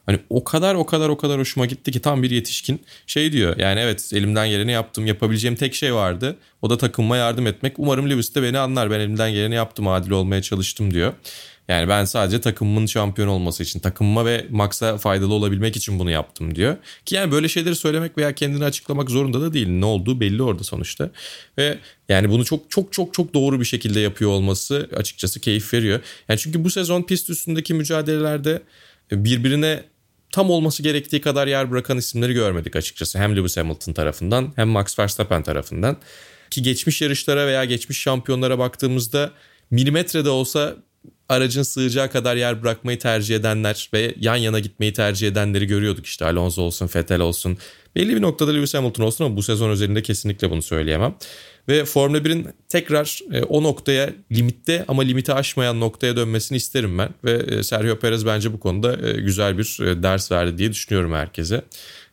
[0.06, 3.58] Hani o kadar o kadar o kadar hoşuma gitti ki tam bir yetişkin şey diyor.
[3.58, 5.06] Yani evet elimden geleni yaptım.
[5.06, 6.36] Yapabileceğim tek şey vardı.
[6.62, 7.78] O da takımıma yardım etmek.
[7.78, 8.90] Umarım Lewis de beni anlar.
[8.90, 9.88] Ben elimden geleni yaptım.
[9.88, 11.12] Adil olmaya çalıştım diyor.
[11.68, 16.54] Yani ben sadece takımımın şampiyon olması için, takımıma ve Max'a faydalı olabilmek için bunu yaptım
[16.54, 16.76] diyor.
[17.04, 19.68] Ki yani böyle şeyleri söylemek veya kendini açıklamak zorunda da değil.
[19.68, 21.10] Ne olduğu belli orada sonuçta.
[21.58, 26.00] Ve yani bunu çok çok çok çok doğru bir şekilde yapıyor olması açıkçası keyif veriyor.
[26.28, 28.62] Yani çünkü bu sezon pist üstündeki mücadelelerde
[29.12, 29.84] birbirine
[30.34, 33.18] tam olması gerektiği kadar yer bırakan isimleri görmedik açıkçası.
[33.18, 35.96] Hem Lewis Hamilton tarafından hem Max Verstappen tarafından.
[36.50, 39.30] Ki geçmiş yarışlara veya geçmiş şampiyonlara baktığımızda
[39.70, 40.76] milimetrede olsa
[41.28, 46.24] aracın sığacağı kadar yer bırakmayı tercih edenler ve yan yana gitmeyi tercih edenleri görüyorduk işte
[46.24, 47.58] Alonso olsun, Vettel olsun.
[47.96, 51.14] Belli bir noktada Lewis Hamilton olsun ama bu sezon özelinde kesinlikle bunu söyleyemem.
[51.68, 57.08] Ve Formula 1'in tekrar e, o noktaya limitte ama limiti aşmayan noktaya dönmesini isterim ben.
[57.24, 61.62] Ve e, Sergio Perez bence bu konuda e, güzel bir ders verdi diye düşünüyorum herkese.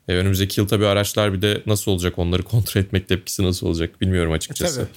[0.08, 4.32] Önümüzdeki yıl tabii araçlar bir de nasıl olacak onları kontrol etmek tepkisi nasıl olacak bilmiyorum
[4.32, 4.82] açıkçası.
[4.82, 4.94] E, tabii.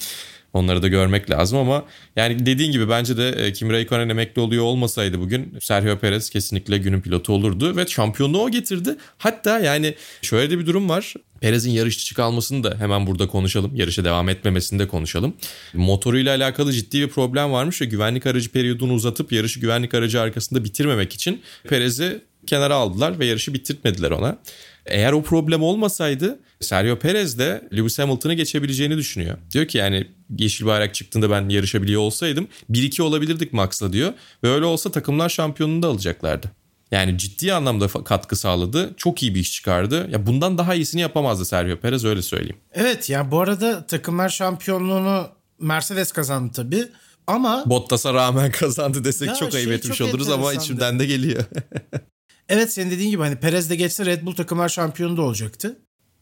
[0.54, 1.84] Onları da görmek lazım ama
[2.16, 6.78] yani dediğin gibi bence de e, Kim Raikkonen emekli oluyor olmasaydı bugün Sergio Perez kesinlikle
[6.78, 8.96] günün pilotu olurdu ve şampiyonluğu o getirdi.
[9.18, 11.14] Hatta yani şöyle de bir durum var.
[11.40, 13.76] Perez'in yarış dışı kalmasını da hemen burada konuşalım.
[13.76, 15.34] Yarışa devam etmemesini de konuşalım.
[15.74, 20.64] Motoruyla alakalı ciddi bir problem varmış ve güvenlik aracı periyodunu uzatıp yarışı güvenlik aracı arkasında
[20.64, 24.38] bitirmemek için Perez'i kenara aldılar ve yarışı bitirtmediler ona.
[24.86, 29.38] Eğer o problem olmasaydı Sergio Perez de Lewis Hamilton'ı geçebileceğini düşünüyor.
[29.52, 30.06] Diyor ki yani
[30.38, 34.12] yeşil bayrak çıktığında ben yarışabiliyor olsaydım 1-2 olabilirdik Max'la diyor.
[34.44, 36.50] Ve öyle olsa takımlar şampiyonunu da alacaklardı.
[36.90, 38.94] Yani ciddi anlamda katkı sağladı.
[38.96, 40.08] Çok iyi bir iş çıkardı.
[40.10, 42.56] Ya bundan daha iyisini yapamazdı Sergio Perez öyle söyleyeyim.
[42.72, 45.28] Evet ya bu arada takımlar şampiyonluğunu
[45.60, 46.84] Mercedes kazandı tabii.
[47.26, 51.44] Ama Bottas'a rağmen kazandı desek ya çok şey ayıp etmiş oluruz ama içimden de geliyor.
[52.48, 55.78] Evet senin dediğin gibi hani Perez de geçse Red Bull takımlar şampiyonu da olacaktı.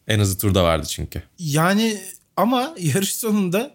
[0.08, 1.22] En hızlı turda vardı çünkü.
[1.38, 1.98] Yani
[2.36, 3.74] ama yarış sonunda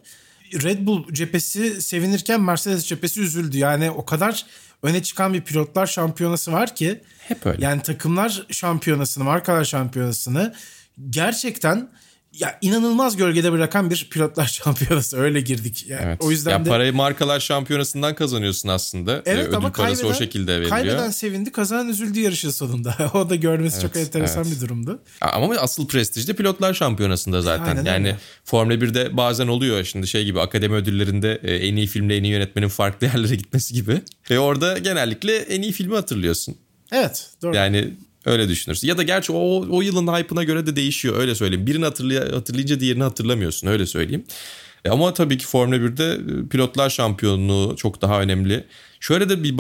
[0.53, 3.57] Red Bull cephesi sevinirken Mercedes cephesi üzüldü.
[3.57, 4.45] Yani o kadar
[4.83, 7.01] öne çıkan bir pilotlar şampiyonası var ki.
[7.19, 7.65] Hep öyle.
[7.65, 10.55] Yani takımlar şampiyonasını, markalar şampiyonasını
[11.10, 11.89] gerçekten
[12.39, 15.86] ya inanılmaz gölgede bırakan bir pilotlar şampiyonası öyle girdik.
[15.88, 16.21] Yani evet.
[16.21, 19.21] O yüzden ya de parayı markalar şampiyonasından kazanıyorsun aslında.
[19.26, 20.69] Evet Ödül ama parası kaybeden, o şekilde veriliyor.
[20.69, 22.95] Kaybeden sevindi, kazanan üzüldü yarışın sonunda.
[23.13, 24.56] o da görmesi evet, çok enteresan evet.
[24.56, 25.02] bir durumdu.
[25.21, 27.78] Ama asıl prestij de pilotlar şampiyonasında zaten.
[27.78, 28.17] Aynen yani öyle.
[28.45, 32.32] Formula 1'de bazen oluyor şimdi şey gibi akademi ödüllerinde e, en iyi filmle en iyi
[32.32, 34.02] yönetmenin farklı yerlere gitmesi gibi.
[34.30, 36.56] Ve orada genellikle en iyi filmi hatırlıyorsun.
[36.91, 37.56] Evet doğru.
[37.56, 37.93] Yani
[38.27, 38.87] Öyle düşünürsün.
[38.87, 41.67] Ya da gerçi o, o yılın hype'ına göre de değişiyor öyle söyleyeyim.
[41.67, 44.23] Birini hatırlay hatırlayınca diğerini hatırlamıyorsun öyle söyleyeyim.
[44.85, 48.63] E, ama tabii ki Formula 1'de e, pilotlar şampiyonluğu çok daha önemli.
[48.99, 49.55] Şöyle de bir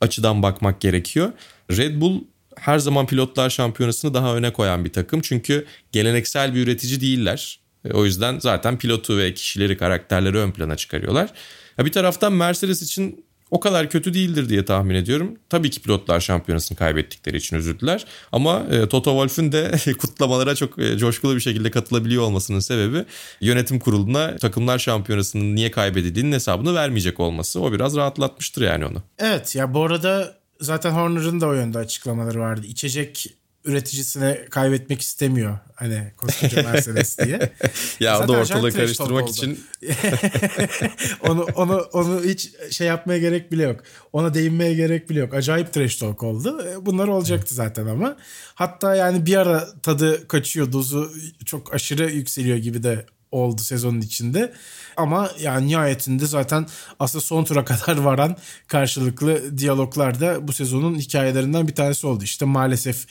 [0.00, 1.32] açıdan bakmak gerekiyor.
[1.70, 2.20] Red Bull
[2.56, 5.20] her zaman pilotlar şampiyonasını daha öne koyan bir takım.
[5.20, 7.60] Çünkü geleneksel bir üretici değiller.
[7.84, 11.30] E, o yüzden zaten pilotu ve kişileri, karakterleri ön plana çıkarıyorlar.
[11.78, 15.36] Bir taraftan Mercedes için o kadar kötü değildir diye tahmin ediyorum.
[15.48, 18.04] Tabii ki pilotlar şampiyonasını kaybettikleri için üzüldüler.
[18.32, 23.04] Ama e, Toto Wolff'ün de kutlamalara çok e, coşkulu bir şekilde katılabiliyor olmasının sebebi
[23.40, 27.60] yönetim kuruluna takımlar şampiyonasının niye kaybedildiğinin hesabını vermeyecek olması.
[27.60, 29.02] O biraz rahatlatmıştır yani onu.
[29.18, 32.66] Evet ya bu arada zaten Horner'ın da o yönde açıklamaları vardı.
[32.66, 33.26] İçecek
[33.64, 35.58] üreticisine kaybetmek istemiyor.
[35.74, 37.52] Hani koskoca Mercedes diye.
[38.00, 39.64] ya Zaten da ortalığı karıştırmak için.
[41.20, 43.80] onu, onu, onu hiç şey yapmaya gerek bile yok.
[44.12, 45.34] Ona değinmeye gerek bile yok.
[45.34, 46.66] Acayip trash talk oldu.
[46.68, 48.16] E, bunlar olacaktı zaten ama.
[48.54, 50.72] Hatta yani bir ara tadı kaçıyor.
[50.72, 51.12] Dozu
[51.46, 54.52] çok aşırı yükseliyor gibi de oldu sezonun içinde.
[54.96, 56.66] Ama yani nihayetinde zaten
[56.98, 62.24] aslında son tura kadar varan karşılıklı diyaloglar da bu sezonun hikayelerinden bir tanesi oldu.
[62.24, 63.06] İşte maalesef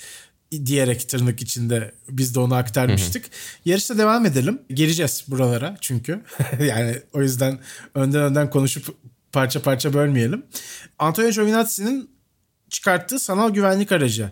[0.51, 3.25] diyerek tırnak içinde biz de onu aktarmıştık.
[3.65, 4.61] Yarışta devam edelim.
[4.73, 6.21] Geleceğiz buralara çünkü.
[6.59, 7.59] yani o yüzden
[7.95, 8.95] önden önden konuşup
[9.31, 10.45] parça parça bölmeyelim.
[10.99, 12.09] Antonio Giovinazzi'nin
[12.69, 14.31] çıkarttığı sanal güvenlik aracı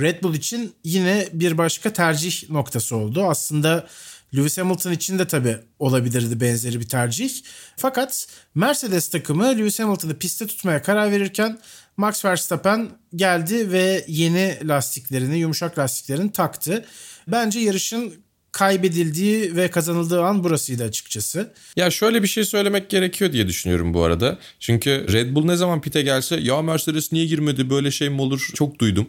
[0.00, 3.24] Red Bull için yine bir başka tercih noktası oldu.
[3.26, 3.86] Aslında
[4.34, 7.30] Lewis Hamilton için de tabii olabilirdi benzeri bir tercih.
[7.76, 11.58] Fakat Mercedes takımı Lewis Hamilton'ı piste tutmaya karar verirken
[11.96, 16.84] Max Verstappen geldi ve yeni lastiklerini, yumuşak lastiklerini taktı.
[17.28, 18.14] Bence yarışın
[18.52, 21.52] kaybedildiği ve kazanıldığı an burasıydı açıkçası.
[21.76, 24.38] Ya şöyle bir şey söylemek gerekiyor diye düşünüyorum bu arada.
[24.60, 28.50] Çünkü Red Bull ne zaman pite gelse ya Mercedes niye girmedi böyle şey mi olur
[28.54, 29.06] çok duydum.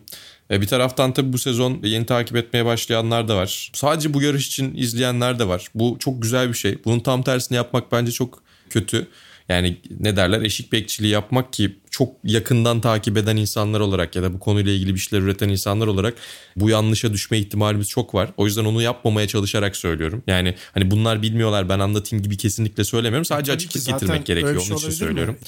[0.51, 3.71] E bir taraftan tabii bu sezon yeni takip etmeye başlayanlar da var.
[3.73, 5.67] Sadece bu yarış için izleyenler de var.
[5.75, 6.77] Bu çok güzel bir şey.
[6.85, 9.07] Bunun tam tersini yapmak bence çok kötü.
[9.51, 14.33] Yani ne derler eşik bekçiliği yapmak ki çok yakından takip eden insanlar olarak ya da
[14.33, 16.13] bu konuyla ilgili bir şeyler üreten insanlar olarak
[16.55, 18.29] bu yanlışa düşme ihtimalimiz çok var.
[18.37, 20.23] O yüzden onu yapmamaya çalışarak söylüyorum.
[20.27, 23.25] Yani hani bunlar bilmiyorlar ben anlatayım gibi kesinlikle söylemiyorum.
[23.25, 25.33] Sadece açıklık getirmek gerekiyor şey onun için söylüyorum.
[25.33, 25.47] Mi?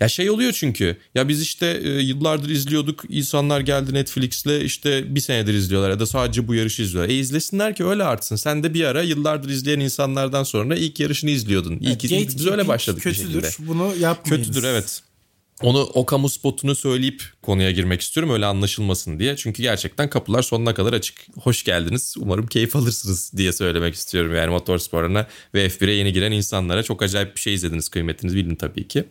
[0.00, 5.20] Ya şey oluyor çünkü ya biz işte e, yıllardır izliyorduk insanlar geldi Netflix'le işte bir
[5.20, 7.14] senedir izliyorlar ya da sadece bu yarışı izliyorlar.
[7.14, 8.36] E izlesinler ki öyle artsın.
[8.36, 11.78] Sen de bir ara yıllardır izleyen insanlardan sonra ilk yarışını izliyordun.
[11.80, 13.68] İlk evet, biz öyle başladık kötüdür, bir şekilde.
[13.68, 14.46] Bunu yapmayınız.
[14.46, 15.02] Kötüdür evet.
[15.62, 19.36] Onu o kamu spotunu söyleyip konuya girmek istiyorum öyle anlaşılmasın diye.
[19.36, 21.26] Çünkü gerçekten kapılar sonuna kadar açık.
[21.40, 22.14] Hoş geldiniz.
[22.18, 26.82] Umarım keyif alırsınız diye söylemek istiyorum yani motorsporuna ve F1'e yeni giren insanlara.
[26.82, 29.04] Çok acayip bir şey izlediniz kıymetinizi bilin tabii ki.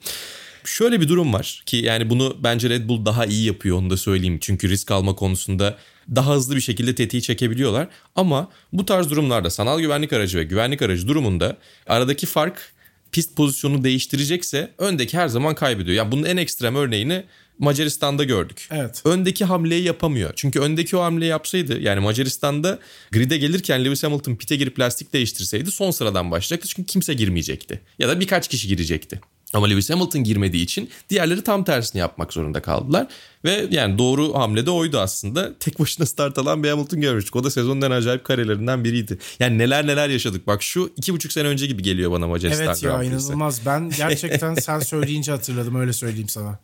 [0.67, 3.97] Şöyle bir durum var ki yani bunu bence Red Bull daha iyi yapıyor onu da
[3.97, 4.37] söyleyeyim.
[4.41, 5.77] Çünkü risk alma konusunda
[6.15, 7.87] daha hızlı bir şekilde tetiği çekebiliyorlar.
[8.15, 12.73] Ama bu tarz durumlarda sanal güvenlik aracı ve güvenlik aracı durumunda aradaki fark
[13.11, 15.97] pist pozisyonu değiştirecekse öndeki her zaman kaybediyor.
[15.97, 17.23] Ya bunun en ekstrem örneğini
[17.59, 18.67] Macaristan'da gördük.
[18.71, 19.01] Evet.
[19.05, 20.33] Öndeki hamleyi yapamıyor.
[20.35, 22.79] Çünkü öndeki o hamleyi yapsaydı yani Macaristan'da
[23.11, 26.69] grid'e gelirken Lewis Hamilton pite girip lastik değiştirseydi son sıradan başlayacaktı.
[26.75, 27.81] Çünkü kimse girmeyecekti.
[27.99, 29.21] Ya da birkaç kişi girecekti.
[29.55, 33.07] Ama Lewis Hamilton girmediği için diğerleri tam tersini yapmak zorunda kaldılar.
[33.45, 35.53] Ve yani doğru hamle de oydu aslında.
[35.59, 37.35] Tek başına start alan bir Hamilton görmüştük.
[37.35, 39.17] O da sezonun en acayip karelerinden biriydi.
[39.39, 40.47] Yani neler neler yaşadık.
[40.47, 43.65] Bak şu iki buçuk sene önce gibi geliyor bana Macaristan Evet ya inanılmaz.
[43.65, 46.59] Ben gerçekten sen söyleyince hatırladım öyle söyleyeyim sana.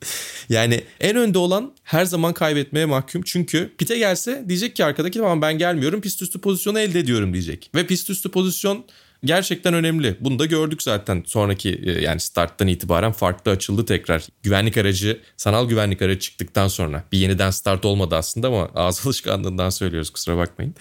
[0.49, 3.21] Yani en önde olan her zaman kaybetmeye mahkum.
[3.25, 7.71] Çünkü pite gelse diyecek ki arkadaki tamam ben gelmiyorum pist üstü pozisyonu elde ediyorum diyecek.
[7.75, 8.85] Ve pist üstü pozisyon
[9.23, 10.17] gerçekten önemli.
[10.19, 14.27] Bunu da gördük zaten sonraki e, yani starttan itibaren farklı açıldı tekrar.
[14.43, 19.69] Güvenlik aracı, sanal güvenlik aracı çıktıktan sonra bir yeniden start olmadı aslında ama ağız alışkanlığından
[19.69, 20.75] söylüyoruz kusura bakmayın.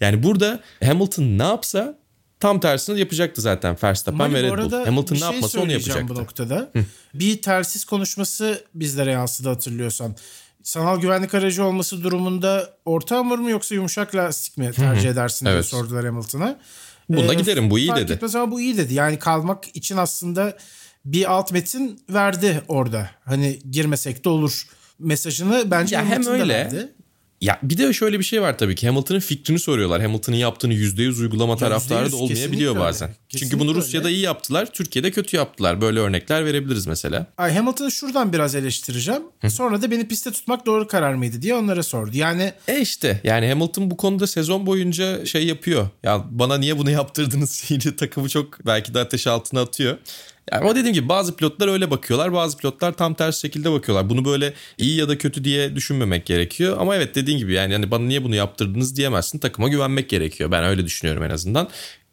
[0.00, 1.98] Yani burada Hamilton ne yapsa
[2.40, 4.84] tam tersini yapacaktı zaten Verstappen ve Red Bull.
[4.84, 6.08] Hamilton ne şey yapmasa onu yapacaktı.
[6.08, 6.72] bu noktada.
[7.14, 10.16] bir telsiz konuşması bizlere yansıdı hatırlıyorsan.
[10.62, 15.54] Sanal güvenlik aracı olması durumunda orta hamur mu yoksa yumuşak lastik mi tercih edersin diye
[15.54, 15.66] evet.
[15.66, 16.58] sordular Hamilton'a.
[17.08, 18.12] Bunda ee, giderim bu iyi fark dedi.
[18.12, 18.94] Etmez ama bu iyi dedi.
[18.94, 20.56] Yani kalmak için aslında
[21.04, 23.10] bir alt metin verdi orada.
[23.24, 24.66] Hani girmesek de olur
[24.98, 26.94] mesajını bence ya hem öyle verdi.
[27.44, 30.02] Ya bir de şöyle bir şey var tabii ki Hamilton'ın fikrini soruyorlar.
[30.02, 33.08] Hamilton'ın yaptığını %100 uygulama ya taraftarı da olmayabiliyor bazen.
[33.08, 33.18] Öyle.
[33.28, 34.16] Çünkü bunu Rusya'da öyle.
[34.16, 35.80] iyi yaptılar, Türkiye'de kötü yaptılar.
[35.80, 37.26] Böyle örnekler verebiliriz mesela.
[37.38, 39.22] Ay Hamilton'ı şuradan biraz eleştireceğim.
[39.40, 39.50] Hı.
[39.50, 42.10] Sonra da beni piste tutmak doğru karar mıydı diye onlara sordu.
[42.14, 45.88] Yani E işte yani Hamilton bu konuda sezon boyunca şey yapıyor.
[46.02, 47.64] Ya bana niye bunu yaptırdınız?
[47.70, 49.98] Yine takımı çok belki de ateş altına atıyor.
[50.52, 52.32] Yani ama dediğim gibi bazı pilotlar öyle bakıyorlar.
[52.32, 54.10] Bazı pilotlar tam ters şekilde bakıyorlar.
[54.10, 56.76] Bunu böyle iyi ya da kötü diye düşünmemek gerekiyor.
[56.80, 59.38] Ama evet dediğin gibi yani, yani bana niye bunu yaptırdınız diyemezsin.
[59.38, 60.50] Takıma güvenmek gerekiyor.
[60.50, 61.68] Ben öyle düşünüyorum en azından.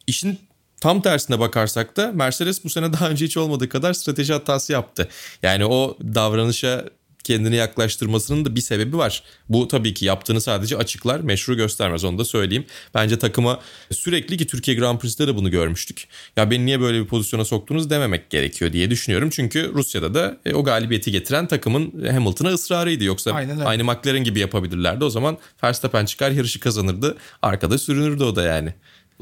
[0.06, 0.38] İşin
[0.82, 5.08] Tam tersine bakarsak da Mercedes bu sene daha önce hiç olmadığı kadar strateji hatası yaptı.
[5.42, 6.84] Yani o davranışa
[7.24, 9.22] kendini yaklaştırmasının da bir sebebi var.
[9.48, 12.64] Bu tabii ki yaptığını sadece açıklar, meşru göstermez onu da söyleyeyim.
[12.94, 16.08] Bence takıma sürekli ki Türkiye Grand Prix'te de bunu görmüştük.
[16.36, 19.30] Ya beni niye böyle bir pozisyona soktunuz dememek gerekiyor diye düşünüyorum.
[19.30, 23.04] Çünkü Rusya'da da e, o galibiyeti getiren takımın Hamilton'a ısrarıydı.
[23.04, 23.32] Yoksa
[23.64, 25.04] aynı McLaren gibi yapabilirlerdi.
[25.04, 27.16] O zaman Verstappen çıkar yarışı kazanırdı.
[27.42, 28.74] Arkada sürünürdü o da yani.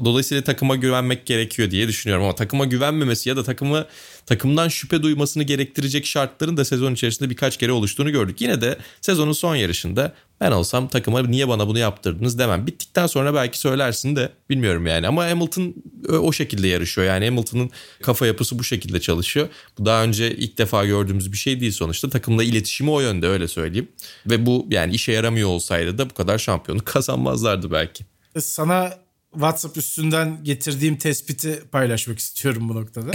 [0.05, 3.85] Dolayısıyla takıma güvenmek gerekiyor diye düşünüyorum ama takıma güvenmemesi ya da takımı
[4.25, 8.41] takımdan şüphe duymasını gerektirecek şartların da sezon içerisinde birkaç kere oluştuğunu gördük.
[8.41, 12.67] Yine de sezonun son yarışında ben olsam takıma niye bana bunu yaptırdınız demem.
[12.67, 15.75] Bittikten sonra belki söylersin de bilmiyorum yani ama Hamilton
[16.09, 17.07] o şekilde yarışıyor.
[17.07, 17.69] Yani Hamilton'ın
[18.01, 19.47] kafa yapısı bu şekilde çalışıyor.
[19.79, 22.09] Bu daha önce ilk defa gördüğümüz bir şey değil sonuçta.
[22.09, 23.87] Takımla iletişimi o yönde öyle söyleyeyim.
[24.25, 28.05] Ve bu yani işe yaramıyor olsaydı da bu kadar şampiyonu kazanmazlardı belki.
[28.39, 28.93] Sana
[29.31, 33.11] WhatsApp üstünden getirdiğim tespiti paylaşmak istiyorum bu noktada.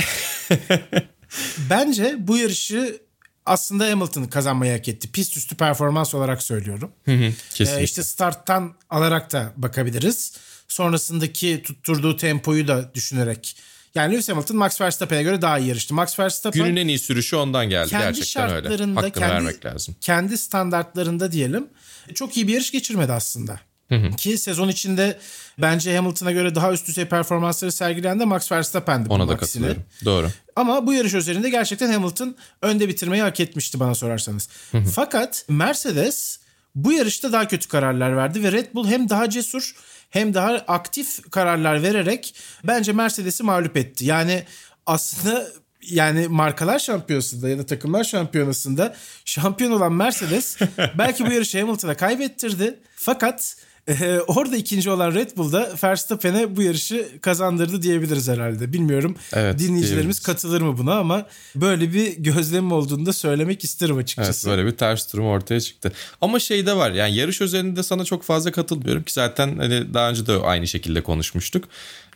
[1.70, 3.00] Bence bu yarışı
[3.46, 5.12] aslında Hamilton kazanmayı hak etti.
[5.12, 6.92] Pist üstü performans olarak söylüyorum.
[7.04, 7.80] Hı hı, kesinlikle.
[7.80, 10.32] Ee, işte starttan alarak da bakabiliriz.
[10.68, 13.56] Sonrasındaki tutturduğu tempoyu da düşünerek.
[13.94, 15.94] Yani Lewis Hamilton Max Verstappen'e göre daha iyi yarıştı.
[15.94, 18.68] Max Verstappen günün en iyi sürüşü ondan geldi kendi gerçekten öyle.
[18.68, 19.96] Hakkını kendi, vermek lazım.
[20.00, 21.68] Kendi standartlarında diyelim
[22.14, 23.60] çok iyi bir yarış geçirmedi aslında.
[23.88, 24.10] Hı hı.
[24.10, 25.18] Ki sezon içinde
[25.58, 29.08] bence Hamilton'a göre daha üst düzey performansları sergileyen de Max Verstappen'di.
[29.08, 29.82] Ona da katılıyorum.
[30.04, 30.30] Doğru.
[30.56, 34.48] Ama bu yarış üzerinde gerçekten Hamilton önde bitirmeyi hak etmişti bana sorarsanız.
[34.72, 34.84] Hı hı.
[34.84, 36.38] Fakat Mercedes
[36.74, 39.74] bu yarışta daha kötü kararlar verdi ve Red Bull hem daha cesur
[40.10, 44.04] hem daha aktif kararlar vererek bence Mercedes'i mağlup etti.
[44.04, 44.44] Yani
[44.86, 45.46] aslında
[45.82, 50.58] yani markalar şampiyonasında ya da takımlar şampiyonasında şampiyon olan Mercedes
[50.98, 52.78] belki bu yarışı Hamilton'a kaybettirdi.
[52.96, 53.56] Fakat
[53.88, 58.72] ee, orada ikinci olan Red Bull'da Verstappen'e bu yarışı kazandırdı diyebiliriz herhalde.
[58.72, 64.48] Bilmiyorum evet, dinleyicilerimiz katılır mı buna ama böyle bir gözlemim olduğunu da söylemek isterim açıkçası.
[64.48, 65.92] Evet böyle bir ters durum ortaya çıktı.
[66.20, 70.10] Ama şey de var yani yarış özelinde sana çok fazla katılmıyorum ki zaten hani daha
[70.10, 71.64] önce de aynı şekilde konuşmuştuk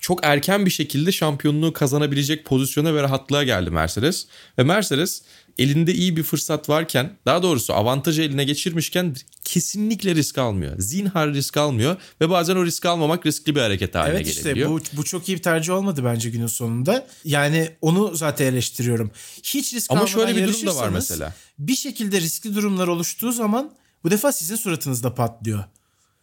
[0.01, 4.27] çok erken bir şekilde şampiyonluğu kazanabilecek pozisyona ve rahatlığa geldi Mercedes.
[4.59, 5.23] Ve Mercedes
[5.59, 10.79] elinde iyi bir fırsat varken daha doğrusu avantajı eline geçirmişken kesinlikle risk almıyor.
[10.79, 14.71] Zinhar risk almıyor ve bazen o risk almamak riskli bir hareket haline evet işte, gelebiliyor.
[14.71, 17.07] Evet işte bu, bu çok iyi bir tercih olmadı bence günün sonunda.
[17.25, 19.11] Yani onu zaten eleştiriyorum.
[19.43, 21.35] Hiç risk Ama şöyle bir durum da var mesela.
[21.59, 23.71] Bir şekilde riskli durumlar oluştuğu zaman
[24.05, 25.65] bu defa sizin suratınızda patlıyor.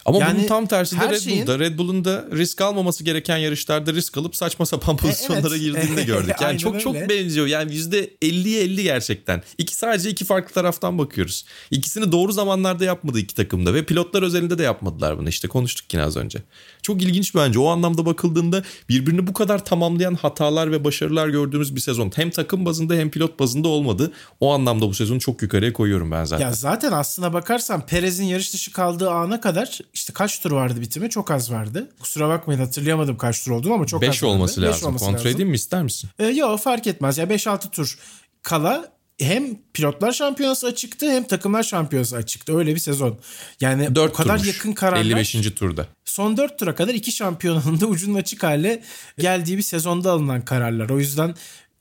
[0.06, 1.42] Ama yani bunun tam tersi de Red şeyin...
[1.42, 1.60] Bull'da.
[1.60, 5.60] Red Bull'un da risk almaması gereken yarışlarda risk alıp saçma sapan e, pozisyonlara evet.
[5.60, 6.36] girdiğini de gördük.
[6.42, 6.84] Yani çok öyle.
[6.84, 7.48] çok benziyor.
[7.48, 9.44] Yani %50'ye 50 gerçekten.
[9.58, 11.46] İki sadece iki farklı taraftan bakıyoruz.
[11.72, 15.30] İkisini doğru zamanlarda yapmadı iki takımda ve pilotlar özelinde de yapmadılar bunu.
[15.30, 16.40] İşte konuştuk yine az önce.
[16.82, 17.60] Çok ilginç bence.
[17.60, 22.12] O anlamda bakıldığında birbirini bu kadar tamamlayan hatalar ve başarılar gördüğümüz bir sezon.
[22.16, 24.12] Hem takım bazında hem pilot bazında olmadı.
[24.40, 26.46] O anlamda bu sezonu çok yukarıya koyuyorum ben zaten.
[26.46, 31.10] Ya zaten aslına bakarsan Perez'in yarış dışı kaldığı ana kadar işte kaç tur vardı bitimi?
[31.10, 31.90] Çok az vardı.
[32.00, 34.26] Kusura bakmayın hatırlayamadım kaç tur olduğunu ama çok Beş az vardı.
[34.36, 34.76] olması lazım.
[34.76, 35.32] Beş olması Kontrol lazım.
[35.36, 36.10] edeyim mi ister misin?
[36.20, 37.18] Ee, yok fark etmez.
[37.18, 37.98] Ya yani 5-6 tur
[38.44, 42.58] kala hem pilotlar şampiyonası açıktı hem takımlar şampiyonası açıktı.
[42.58, 43.20] Öyle bir sezon.
[43.62, 44.56] Yani 4 o kadar turmuş.
[44.56, 45.02] yakın kararlar.
[45.06, 45.52] 55.
[45.56, 45.88] turda.
[46.06, 48.84] Son 4 tura kadar iki şampiyonanın da ucunun açık hale
[49.18, 50.90] geldiği bir sezonda alınan kararlar.
[50.90, 51.36] O yüzden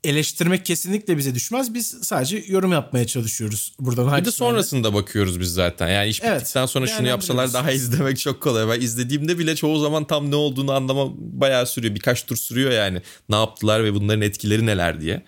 [0.07, 1.73] eleştirmek kesinlikle bize düşmez.
[1.73, 4.17] Biz sadece yorum yapmaya çalışıyoruz buradan.
[4.17, 5.87] Bir de sonrasında bakıyoruz biz zaten.
[5.87, 8.67] Yani iş evet, bittikten sonra şunu yapsalar daha izlemek çok kolay.
[8.67, 11.95] Ben izlediğimde bile çoğu zaman tam ne olduğunu anlama bayağı sürüyor.
[11.95, 13.01] Birkaç tur sürüyor yani.
[13.29, 15.23] Ne yaptılar ve bunların etkileri neler diye.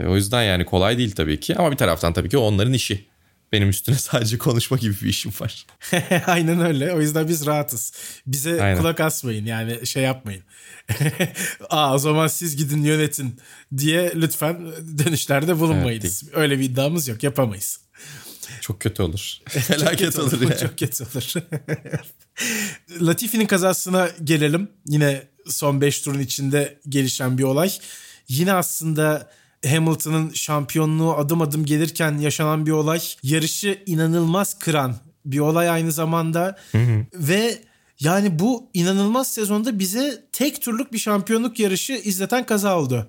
[0.00, 1.56] E, o yüzden yani kolay değil tabii ki.
[1.56, 3.06] Ama bir taraftan tabii ki onların işi.
[3.52, 5.66] Benim üstüne sadece konuşma gibi bir işim var.
[6.26, 6.92] Aynen öyle.
[6.92, 7.92] O yüzden biz rahatız.
[8.26, 8.78] Bize Aynen.
[8.78, 10.42] kulak asmayın yani şey yapmayın.
[11.70, 13.40] Aa o zaman siz gidin yönetin
[13.78, 16.22] diye lütfen dönüşlerde bulunmayınız.
[16.24, 17.80] Evet, öyle bir iddiamız yok yapamayız.
[18.60, 19.38] Çok kötü olur.
[19.48, 20.58] Felaket olur, olur yani.
[20.60, 21.32] Çok kötü olur.
[23.00, 24.68] Latifi'nin kazasına gelelim.
[24.86, 27.72] Yine son 5 turun içinde gelişen bir olay.
[28.28, 29.30] Yine aslında
[29.66, 33.00] Hamilton'ın şampiyonluğu adım adım gelirken yaşanan bir olay.
[33.22, 36.56] Yarışı inanılmaz kıran bir olay aynı zamanda.
[36.72, 37.06] Hı hı.
[37.14, 37.58] Ve
[38.00, 43.08] yani bu inanılmaz sezonda bize tek turluk bir şampiyonluk yarışı izleten kaza oldu.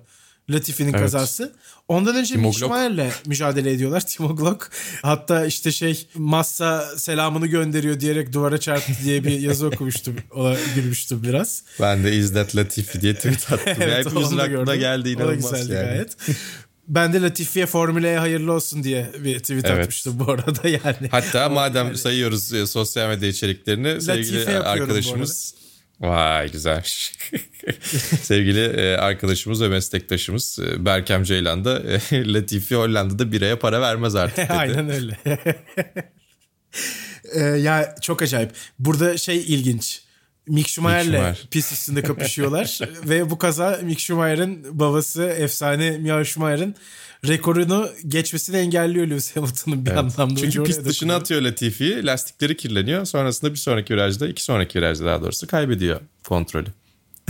[0.50, 1.00] Latifi'nin evet.
[1.00, 1.52] kazası.
[1.88, 4.00] Ondan önce Schumacher'le mücadele ediyorlar.
[4.06, 4.70] Timo Glock.
[5.02, 10.16] Hatta işte şey Massa selamını gönderiyor diyerek duvara çarptı diye bir yazı okumuştum.
[10.34, 11.62] Ona gülmüştüm biraz.
[11.80, 13.72] Ben de izlet Latifi diye tweet attım.
[13.80, 15.86] evet, Hepimizin aklına geldi inanılmaz o da yani.
[15.86, 16.16] gayet.
[16.88, 19.80] Ben de Latifi'ye Formüla'ya hayırlı olsun diye bir tweet evet.
[19.80, 21.08] atmıştım bu arada yani.
[21.10, 21.98] Hatta madem yani.
[21.98, 25.54] sayıyoruz e, sosyal medya içeriklerini Latifi sevgili arkadaşımız
[26.00, 27.12] Vay güzelmiş.
[28.22, 34.14] Sevgili e, arkadaşımız ve meslektaşımız e, Berkem Ceylan da e, Latifi Hollanda'da biraya para vermez
[34.14, 34.52] artık dedi.
[34.52, 35.18] Aynen öyle.
[37.58, 38.50] ya çok acayip.
[38.78, 40.07] Burada şey ilginç.
[40.48, 46.74] Mick Schumacher'le pist üstünde kapışıyorlar ve bu kaza Mick Schumacher'ın babası efsane Michael Schumacher'ın
[47.26, 49.98] rekorunu geçmesini engelliyor Lewis Hamilton'ın bir evet.
[49.98, 50.40] anlamda.
[50.40, 53.04] Çünkü pist dışına atıyor Latifi, lastikleri kirleniyor.
[53.04, 56.68] Sonrasında bir sonraki virajda, iki sonraki virajda daha doğrusu kaybediyor kontrolü.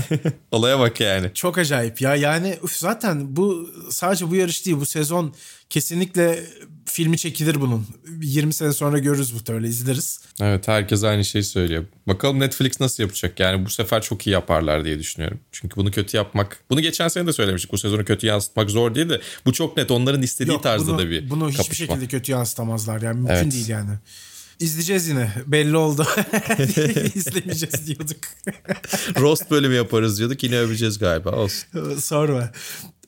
[0.50, 1.30] Olaya bak yani.
[1.34, 5.34] Çok acayip ya yani üf, zaten bu sadece bu yarış değil bu sezon
[5.70, 6.44] kesinlikle
[6.84, 7.86] filmi çekilir bunun.
[8.22, 10.20] 20 sene sonra görürüz bu öyle izleriz.
[10.40, 11.84] Evet herkes aynı şeyi söylüyor.
[12.06, 13.40] Bakalım Netflix nasıl yapacak?
[13.40, 15.40] Yani bu sefer çok iyi yaparlar diye düşünüyorum.
[15.52, 16.60] Çünkü bunu kötü yapmak.
[16.70, 17.72] Bunu geçen sene de söylemiştik.
[17.72, 20.98] Bu sezonu kötü yansıtmak zor değil de bu çok net onların istediği Yok, tarzda bunu,
[20.98, 21.62] da bir Bunu kapışma.
[21.62, 23.52] hiçbir şekilde kötü yansıtamazlar yani mümkün evet.
[23.52, 23.90] değil yani.
[24.60, 25.32] İzleyeceğiz yine.
[25.46, 26.06] Belli oldu.
[27.14, 28.16] İzlemeyeceğiz diyorduk.
[29.20, 30.42] Roast bölümü yaparız diyorduk.
[30.42, 31.30] Yine öveceğiz galiba.
[31.30, 31.98] Olsun.
[31.98, 32.50] Sorma.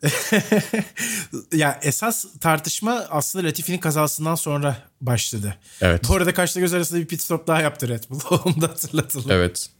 [1.54, 5.54] ya esas tartışma aslında Latifi'nin kazasından sonra başladı.
[5.80, 6.08] Evet.
[6.08, 8.20] Bu arada kaçta göz arasında bir pit stop daha yaptı Red Bull.
[8.44, 9.30] Onu da hatırlatalım.
[9.30, 9.70] Evet.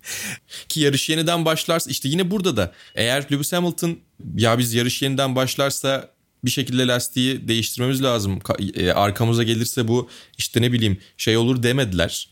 [0.68, 3.98] Ki yarış yeniden başlarsa işte yine burada da eğer Lewis Hamilton
[4.34, 6.10] ya biz yarış yeniden başlarsa
[6.44, 8.38] bir şekilde lastiği değiştirmemiz lazım.
[8.74, 12.28] E, arkamıza gelirse bu işte ne bileyim şey olur demediler.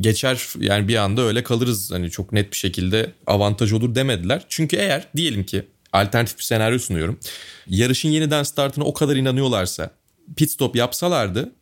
[0.00, 4.46] Geçer yani bir anda öyle kalırız hani çok net bir şekilde avantaj olur demediler.
[4.48, 7.18] Çünkü eğer diyelim ki alternatif bir senaryo sunuyorum.
[7.66, 9.90] Yarışın yeniden startına o kadar inanıyorlarsa
[10.36, 11.52] pit stop yapsalardı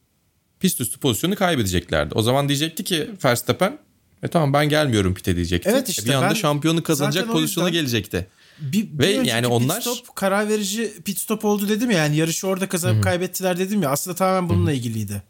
[0.62, 2.14] pist üstü pozisyonu kaybedeceklerdi.
[2.14, 3.78] O zaman diyecekti ki Verstappen
[4.22, 5.68] e tamam ben gelmiyorum pite diyecekti.
[5.68, 8.26] Evet işte bir anda şampiyonu kazanacak pozisyona gelecekti.
[8.59, 12.16] Bir, bir Ve yani onlar pit stop karar verici pit stop oldu dedim ya yani
[12.16, 13.03] yarışı orada kazanıp Hı-hı.
[13.05, 14.76] kaybettiler dedim ya aslında tamamen bununla Hı-hı.
[14.76, 15.22] ilgiliydi.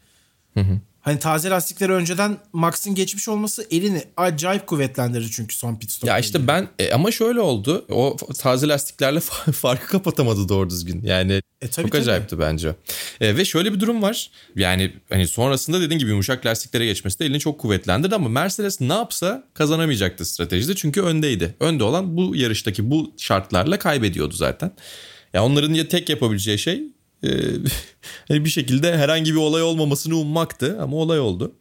[0.54, 0.80] Hı-hı.
[1.02, 6.08] Hani taze lastikleri önceden Max'in geçmiş olması elini acayip kuvvetlendirir çünkü son pit stop.
[6.08, 6.48] Ya işte ilgili.
[6.48, 7.86] ben e, ama şöyle oldu.
[7.90, 9.20] O taze lastiklerle
[9.52, 11.02] farkı kapatamadı doğru düzgün.
[11.04, 12.02] Yani e, tabii, çok tabii.
[12.02, 12.74] acayipti bence.
[13.20, 14.30] E, ve şöyle bir durum var.
[14.56, 18.92] Yani hani sonrasında dediğin gibi yumuşak lastiklere geçmesi de elini çok kuvvetlendirdi ama Mercedes ne
[18.92, 20.74] yapsa kazanamayacaktı stratejide.
[20.74, 21.54] Çünkü öndeydi.
[21.60, 24.72] Önde olan bu yarıştaki bu şartlarla kaybediyordu zaten.
[25.34, 26.82] Ya onların ya tek yapabileceği şey
[27.24, 27.30] e,
[28.44, 31.52] bir şekilde herhangi bir olay olmamasını ummaktı ama olay oldu.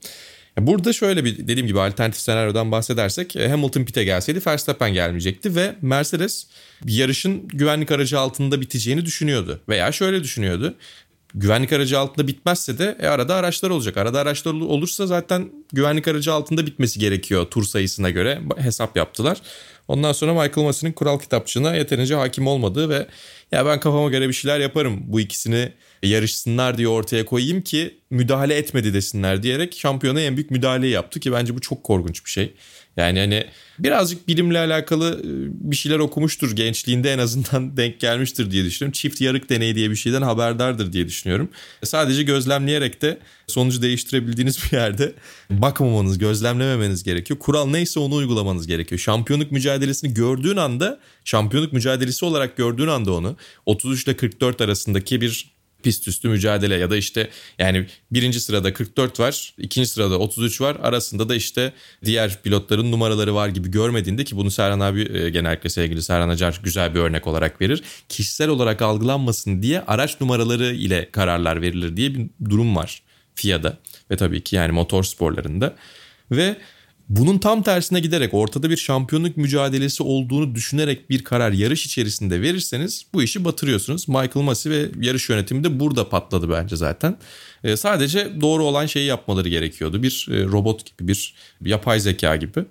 [0.59, 5.75] Burada şöyle bir dediğim gibi alternatif senaryodan bahsedersek e, Hamilton pit'e gelseydi Verstappen gelmeyecekti ve
[5.81, 6.47] Mercedes
[6.85, 9.61] yarışın güvenlik aracı altında biteceğini düşünüyordu.
[9.69, 10.75] Veya şöyle düşünüyordu.
[11.35, 13.97] Güvenlik aracı altında bitmezse de e, arada araçlar olacak.
[13.97, 19.41] Arada araçlar olursa zaten güvenlik aracı altında bitmesi gerekiyor tur sayısına göre hesap yaptılar.
[19.87, 23.07] Ondan sonra Michael Massey'nin kural kitapçığına yeterince hakim olmadığı ve
[23.51, 25.71] ya ben kafama göre bir şeyler yaparım bu ikisini
[26.03, 31.31] yarışsınlar diye ortaya koyayım ki müdahale etmedi desinler diyerek şampiyona en büyük müdahaleyi yaptı ki
[31.31, 32.53] bence bu çok korkunç bir şey.
[32.97, 33.45] Yani hani
[33.79, 35.29] birazcık bilimle alakalı e,
[35.71, 38.91] bir şeyler okumuştur gençliğinde en azından denk gelmiştir diye düşünüyorum.
[38.91, 41.49] Çift yarık deneyi diye bir şeyden haberdardır diye düşünüyorum.
[41.83, 43.17] Sadece gözlemleyerek de
[43.47, 45.13] sonucu değiştirebildiğiniz bir yerde
[45.49, 47.39] bakmamanız, gözlemlememeniz gerekiyor.
[47.39, 48.99] Kural neyse onu uygulamanız gerekiyor.
[48.99, 53.35] Şampiyonluk mücadelesini gördüğün anda, şampiyonluk mücadelesi olarak gördüğün anda onu
[53.65, 55.51] 33 ile 44 arasındaki bir
[55.83, 57.29] pist üstü mücadele ya da işte
[57.59, 60.77] yani birinci sırada 44 var, ikinci sırada 33 var.
[60.81, 61.73] Arasında da işte
[62.05, 66.59] diğer pilotların numaraları var gibi görmediğinde ki bunu Serhan abi e, genellikle sevgili Serhan Acar
[66.63, 67.83] güzel bir örnek olarak verir.
[68.09, 73.01] Kişisel olarak algılanmasın diye araç numaraları ile kararlar verilir diye bir durum var
[73.35, 73.77] FIA'da
[74.11, 75.75] ve tabii ki yani motor sporlarında.
[76.31, 76.57] Ve
[77.17, 83.05] bunun tam tersine giderek ortada bir şampiyonluk mücadelesi olduğunu düşünerek bir karar yarış içerisinde verirseniz
[83.13, 84.07] bu işi batırıyorsunuz.
[84.07, 87.17] Michael Massey ve yarış yönetimi de burada patladı bence zaten.
[87.63, 90.03] E, sadece doğru olan şeyi yapmaları gerekiyordu.
[90.03, 92.65] Bir e, robot gibi, bir yapay zeka gibi.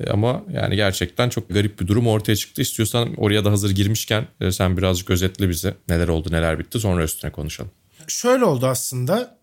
[0.00, 2.62] E, ama yani gerçekten çok garip bir durum ortaya çıktı.
[2.62, 7.04] İstiyorsan oraya da hazır girmişken e, sen birazcık özetle bize neler oldu neler bitti sonra
[7.04, 7.70] üstüne konuşalım.
[8.08, 9.40] Şöyle oldu aslında.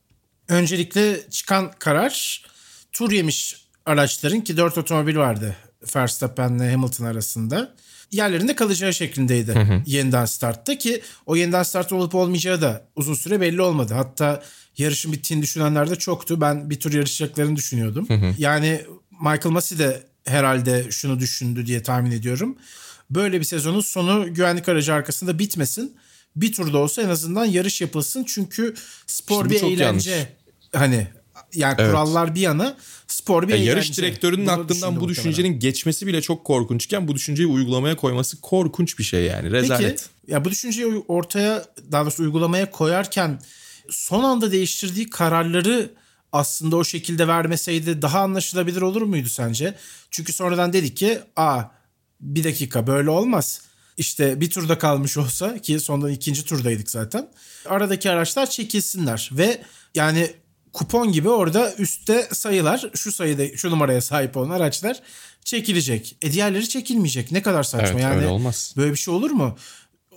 [0.49, 2.45] Öncelikle çıkan karar
[2.91, 5.55] tur yemiş araçların ki dört otomobil vardı
[5.95, 7.73] Verstappen ile Hamilton arasında.
[8.11, 9.81] Yerlerinde kalacağı şeklindeydi hı hı.
[9.85, 13.93] yeniden startta ki o yeniden start olup olmayacağı da uzun süre belli olmadı.
[13.93, 14.43] Hatta
[14.77, 16.41] yarışın bittiğini düşünenler de çoktu.
[16.41, 18.09] Ben bir tur yarışacaklarını düşünüyordum.
[18.09, 18.35] Hı hı.
[18.38, 18.81] Yani
[19.11, 22.57] Michael Massey de herhalde şunu düşündü diye tahmin ediyorum.
[23.09, 25.97] Böyle bir sezonun sonu güvenlik aracı arkasında bitmesin.
[26.35, 28.23] Bir turda olsa en azından yarış yapılsın.
[28.27, 28.73] Çünkü
[29.07, 30.11] spor Şimdi bir eğlence.
[30.11, 30.27] Yanlış.
[30.75, 31.07] Hani
[31.53, 31.91] yani evet.
[31.91, 32.77] kurallar bir yana
[33.07, 35.59] spor bir yani Yarış direktörünün Bunu aklından bu düşüncenin muhtemelen.
[35.59, 39.89] geçmesi bile çok korkunçken bu düşünceyi uygulamaya koyması korkunç bir şey yani rezalet.
[39.89, 43.41] Peki ya bu düşünceyi ortaya daha doğrusu uygulamaya koyarken
[43.89, 45.91] son anda değiştirdiği kararları
[46.31, 49.75] aslında o şekilde vermeseydi daha anlaşılabilir olur muydu sence?
[50.11, 51.63] Çünkü sonradan dedik ki aa
[52.21, 53.61] bir dakika böyle olmaz.
[53.97, 57.29] İşte bir turda kalmış olsa ki sondan ikinci turdaydık zaten.
[57.65, 59.61] Aradaki araçlar çekilsinler ve
[59.95, 60.31] yani
[60.78, 64.99] kupon gibi orada üstte sayılar şu sayıda şu numaraya sahip olan araçlar
[65.43, 66.17] çekilecek.
[66.21, 67.32] E diğerleri çekilmeyecek.
[67.32, 68.15] Ne kadar saçma evet, yani.
[68.15, 68.73] Öyle olmaz.
[68.78, 69.57] Böyle bir şey olur mu?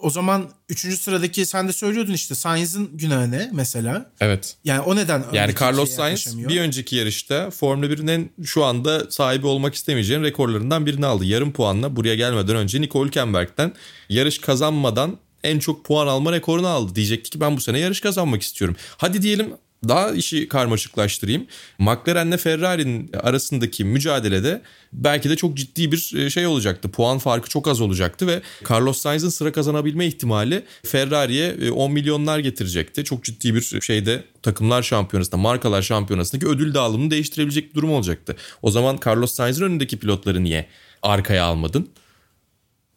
[0.02, 4.10] O zaman üçüncü sıradaki sen de söylüyordun işte Sainz'ın günahı ne mesela?
[4.20, 4.56] Evet.
[4.64, 9.46] Yani o neden Yani Carlos Sainz bir önceki yarışta Formula 1'in en şu anda sahibi
[9.46, 11.24] olmak istemeyeceğin rekorlarından birini aldı.
[11.24, 13.72] Yarım puanla buraya gelmeden önce Nico Hülkenberg'den
[14.08, 16.94] yarış kazanmadan en çok puan alma rekorunu aldı.
[16.94, 18.76] Diyecekti ki ben bu sene yarış kazanmak istiyorum.
[18.96, 19.52] Hadi diyelim
[19.88, 21.46] daha işi karmaşıklaştırayım.
[21.78, 24.62] McLaren'le Ferrari'nin arasındaki mücadelede
[24.92, 26.90] belki de çok ciddi bir e, şey olacaktı.
[26.90, 32.38] Puan farkı çok az olacaktı ve Carlos Sainz'ın sıra kazanabilme ihtimali Ferrari'ye 10 e, milyonlar
[32.38, 33.04] getirecekti.
[33.04, 38.36] Çok ciddi bir şeyde takımlar şampiyonasında, markalar şampiyonasındaki ödül dağılımını değiştirebilecek bir durum olacaktı.
[38.62, 40.66] O zaman Carlos Sainz'ın önündeki pilotları niye
[41.02, 41.88] arkaya almadın?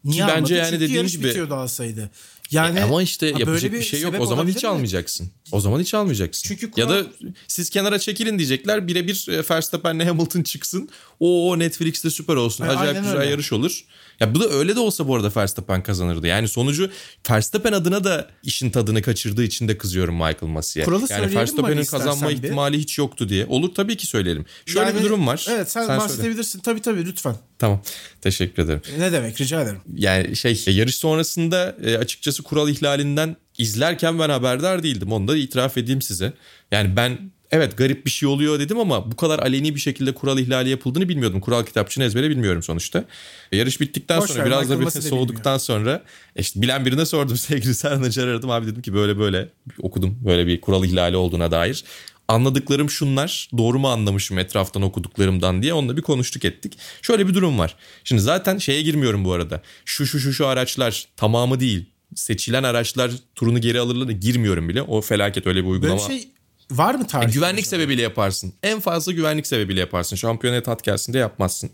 [0.04, 2.10] Niye Ki bence yani Çünkü dediğim gibi bitiyordu alsaydı.
[2.50, 4.14] Yani e ama işte yapacak bir, bir şey yok.
[4.18, 4.68] O zaman hiç mi?
[4.68, 5.30] almayacaksın.
[5.52, 6.48] O zaman hiç almayacaksın.
[6.48, 6.90] Çünkü kural...
[6.90, 7.06] Ya da
[7.48, 8.88] siz kenara çekilin diyecekler.
[8.88, 10.88] Birebir e, Verstappen'le Hamilton çıksın.
[11.20, 12.64] O Netflix'te süper olsun.
[12.64, 13.30] Acayip güzel öyle.
[13.30, 13.84] yarış olur.
[14.20, 16.26] Ya bu da öyle de olsa bu arada Verstappen kazanırdı.
[16.26, 16.90] Yani sonucu
[17.30, 20.84] Verstappen adına da işin tadını kaçırdığı için de kızıyorum Michael Massey'e.
[20.84, 22.34] Kuralı yani Verstappen'in kazanma bir.
[22.34, 23.46] ihtimali hiç yoktu diye.
[23.46, 24.46] Olur tabii ki söyleyelim.
[24.66, 25.46] Şöyle yani, bir durum var.
[25.50, 26.50] Evet sen, sen bahsedebilirsin.
[26.50, 26.62] Söyle.
[26.62, 27.34] Tabii tabii lütfen.
[27.58, 27.82] Tamam.
[28.20, 28.82] Teşekkür ederim.
[28.98, 29.80] Ne demek rica ederim.
[29.96, 35.12] Yani şey yarış sonrasında e, açıkçası kural ihlalinden izlerken ben haberdar değildim.
[35.12, 36.32] Onu da itiraf edeyim size.
[36.70, 37.18] Yani ben
[37.50, 41.08] evet garip bir şey oluyor dedim ama bu kadar aleni bir şekilde kural ihlali yapıldığını
[41.08, 41.40] bilmiyordum.
[41.40, 43.04] Kural kitapçığını ezbere bilmiyorum sonuçta.
[43.52, 46.02] E, yarış bittikten Boş sonra ver, biraz da bir soğuduktan sonra
[46.36, 48.50] e, işte bilen birine sordum sevgili Serhan aradım.
[48.50, 51.84] Abi dedim ki böyle böyle okudum böyle bir kural ihlali olduğuna dair.
[52.28, 56.78] Anladıklarım şunlar doğru mu anlamışım etraftan okuduklarımdan diye onunla bir konuştuk ettik.
[57.02, 57.76] Şöyle bir durum var.
[58.04, 59.62] Şimdi zaten şeye girmiyorum bu arada.
[59.84, 64.82] Şu şu şu şu araçlar tamamı değil seçilen araçlar turunu geri alırlar girmiyorum bile.
[64.82, 66.08] O felaket öyle bir uygulama.
[66.08, 66.28] Böyle şey
[66.70, 67.28] var mı tarih?
[67.28, 68.52] E, güvenlik sebebiyle yaparsın.
[68.62, 70.16] En fazla güvenlik sebebiyle yaparsın.
[70.16, 71.70] Şampiyonaya tat gelsin de yapmazsın.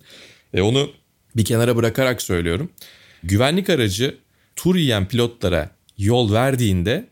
[0.55, 0.91] E, onu
[1.37, 2.73] bir kenara bırakarak söylüyorum.
[3.23, 4.19] Güvenlik aracı
[4.57, 7.09] tur yiyen pilotlara yol verdiğinde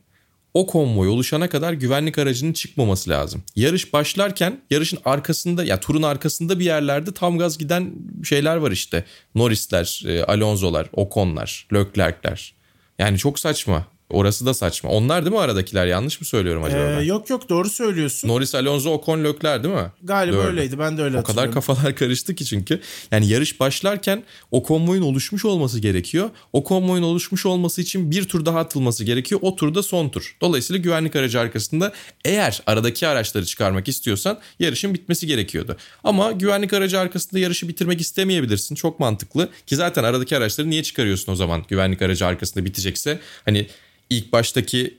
[0.54, 3.42] o konvoy oluşana kadar güvenlik aracının çıkmaması lazım.
[3.56, 7.92] Yarış başlarken yarışın arkasında ya turun arkasında bir yerlerde tam gaz giden
[8.24, 9.04] şeyler var işte.
[9.34, 12.54] Norris'ler, e, Alonso'lar, Ocon'lar, Leclerc'ler.
[12.98, 13.86] Yani çok saçma.
[14.10, 14.90] Orası da saçma.
[14.90, 15.86] Onlar değil mi aradakiler?
[15.86, 17.02] Yanlış mı söylüyorum acaba?
[17.02, 18.28] Ee, yok yok doğru söylüyorsun.
[18.28, 19.92] Norris, Alonso, Ocon, Leclerc değil mi?
[20.02, 20.46] Galiba Doğru.
[20.46, 20.78] öyleydi.
[20.78, 22.80] Ben de öyle O kadar kafalar karıştı ki çünkü.
[23.10, 26.30] Yani yarış başlarken o konvoyun oluşmuş olması gerekiyor.
[26.52, 29.40] O konvoyun oluşmuş olması için bir tur daha atılması gerekiyor.
[29.44, 30.36] O turda son tur.
[30.40, 31.92] Dolayısıyla güvenlik aracı arkasında
[32.24, 35.76] eğer aradaki araçları çıkarmak istiyorsan yarışın bitmesi gerekiyordu.
[36.04, 38.74] Ama güvenlik aracı arkasında yarışı bitirmek istemeyebilirsin.
[38.74, 39.48] Çok mantıklı.
[39.66, 41.64] Ki zaten aradaki araçları niye çıkarıyorsun o zaman?
[41.68, 43.20] Güvenlik aracı arkasında bitecekse.
[43.44, 43.66] Hani
[44.10, 44.98] ilk baştaki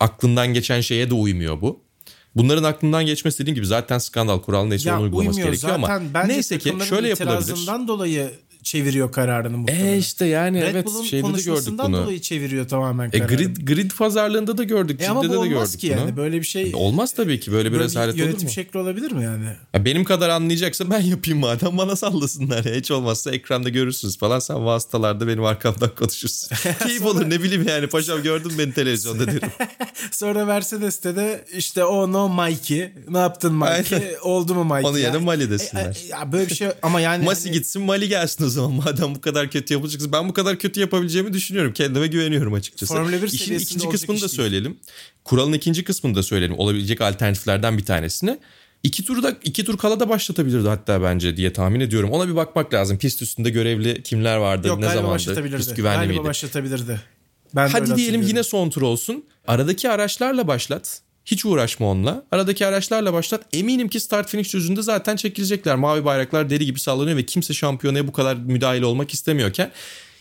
[0.00, 1.80] aklından geçen şeye de uymuyor bu.
[2.34, 6.58] Bunların aklından geçmesi dediğim gibi zaten skandal kural neyse onu uygulaması gerekiyor zaten ama neyse
[6.58, 7.88] ki şöyle yapılabilir.
[7.88, 8.30] dolayı
[8.62, 9.86] çeviriyor kararını muhtemelen.
[9.86, 11.96] E işte yani Red evet Bull'un şeyde de gördük bunu.
[11.96, 13.32] dolayı çeviriyor tamamen e, kararını.
[13.32, 15.00] E grid, grid pazarlığında da gördük.
[15.02, 16.72] E ama bu de olmaz ki yani böyle bir şey.
[16.74, 18.28] Olmaz tabii ki böyle bir rezalet olur mu?
[18.28, 19.46] Yönetim şekli olabilir mi yani?
[19.74, 22.74] Ya benim kadar anlayacaksa ben yapayım madem bana sallasınlar ya.
[22.74, 26.56] Hiç olmazsa ekranda görürsünüz falan sen vasıtalarda benim arkamdan konuşursun.
[26.82, 29.50] Keyif olur ne bileyim yani paşam gördün beni televizyonda derim.
[30.10, 34.90] Sonra Mercedes'te de işte o no Mikey ne yaptın Mikey oldu mu Mikey?
[34.90, 35.86] Onu yerine Mali desinler.
[35.86, 37.24] E, e, ya böyle bir şey ama yani.
[37.24, 37.58] Masi hani...
[37.58, 40.12] gitsin Mali gelsin zaman madem bu kadar kötü yapacaksın.
[40.12, 41.72] Ben bu kadar kötü yapabileceğimi düşünüyorum.
[41.72, 42.94] Kendime güveniyorum açıkçası.
[42.94, 44.76] Formula 1 İşin ikinci kısmını da söyleyelim.
[45.24, 46.58] Kuralın ikinci kısmını da söyleyelim.
[46.58, 48.38] Olabilecek alternatiflerden bir tanesini.
[48.82, 52.10] İki turda iki tur kala da başlatabilirdi hatta bence diye tahmin ediyorum.
[52.10, 52.98] Ona bir bakmak lazım.
[52.98, 55.56] Pist üstünde görevli kimler vardı, Yok, ne zamandı?
[55.56, 56.24] Pist güvenli galiba miydi?
[56.24, 57.00] başlatabilirdi.
[57.54, 59.24] Ben Hadi diyelim yine son tur olsun.
[59.46, 61.02] Aradaki araçlarla başlat.
[61.24, 62.24] Hiç uğraşma onunla.
[62.32, 63.42] Aradaki araçlarla başlat.
[63.52, 65.76] Eminim ki start finish düzünde zaten çekilecekler.
[65.76, 69.72] Mavi bayraklar deli gibi sallanıyor ve kimse şampiyonaya bu kadar müdahil olmak istemiyorken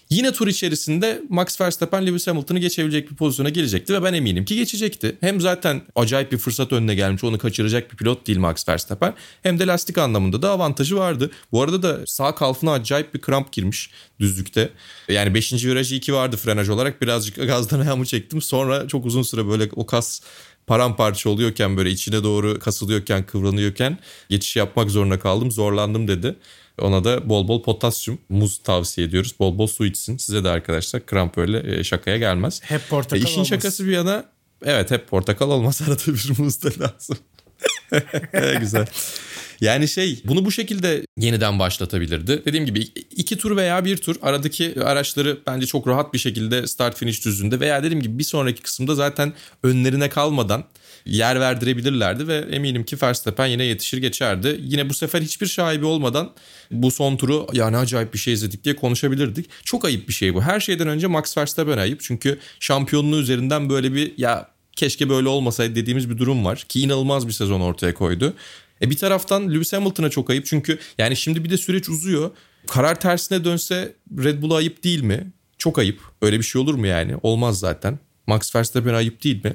[0.10, 4.56] Yine tur içerisinde Max Verstappen Lewis Hamilton'ı geçebilecek bir pozisyona gelecekti ve ben eminim ki
[4.56, 5.18] geçecekti.
[5.20, 9.60] Hem zaten acayip bir fırsat önüne gelmiş onu kaçıracak bir pilot değil Max Verstappen hem
[9.60, 11.32] de lastik anlamında da avantajı vardı.
[11.52, 14.70] Bu arada da sağ kalfına acayip bir kramp girmiş düzlükte.
[15.10, 15.66] Yani 5.
[15.66, 18.41] virajı 2 vardı frenaj olarak birazcık gazdan ayağımı çektim.
[18.41, 20.22] Sonra çok uzun süre böyle o kas
[20.70, 23.97] paramparça oluyorken böyle içine doğru kasılıyorken kıvranıyorken
[24.30, 26.36] geçiş yapmak zorunda kaldım zorlandım dedi.
[26.82, 29.36] Ona da bol bol potasyum, muz tavsiye ediyoruz.
[29.39, 30.17] Bol bol su içsin.
[30.17, 32.61] Size de arkadaşlar kramp öyle e, şakaya gelmez.
[32.63, 33.47] Hep portakal e, İşin olmaz.
[33.47, 34.26] şakası bir yana
[34.65, 37.17] evet hep portakal olmaz arada bir muz da lazım.
[38.60, 38.88] Güzel.
[39.62, 42.45] Yani şey bunu bu şekilde yeniden başlatabilirdi.
[42.45, 42.80] Dediğim gibi
[43.16, 47.60] iki tur veya bir tur aradaki araçları bence çok rahat bir şekilde start finish düzlüğünde
[47.60, 49.34] veya dediğim gibi bir sonraki kısımda zaten
[49.64, 50.64] önlerine kalmadan
[51.05, 54.60] yer verdirebilirlerdi ve eminim ki Verstappen yine yetişir geçerdi.
[54.62, 56.32] Yine bu sefer hiçbir şaibi olmadan
[56.72, 59.49] bu son turu yani acayip bir şey izledik diye konuşabilirdik.
[59.64, 60.41] Çok ayıp bir şey bu.
[60.41, 62.01] Her şeyden önce Max Verstappen ayıp.
[62.01, 64.47] Çünkü şampiyonluğu üzerinden böyle bir ya
[64.80, 66.65] keşke böyle olmasaydı dediğimiz bir durum var.
[66.69, 68.34] Ki inanılmaz bir sezon ortaya koydu.
[68.82, 72.32] E bir taraftan Lewis Hamilton'a çok ayıp çünkü yani şimdi bir de süreç uzuyor.
[72.67, 75.32] Karar tersine dönse Red Bull'a ayıp değil mi?
[75.57, 75.99] Çok ayıp.
[76.21, 77.15] Öyle bir şey olur mu yani?
[77.23, 77.99] Olmaz zaten.
[78.27, 79.53] Max Verstappen ayıp değil mi?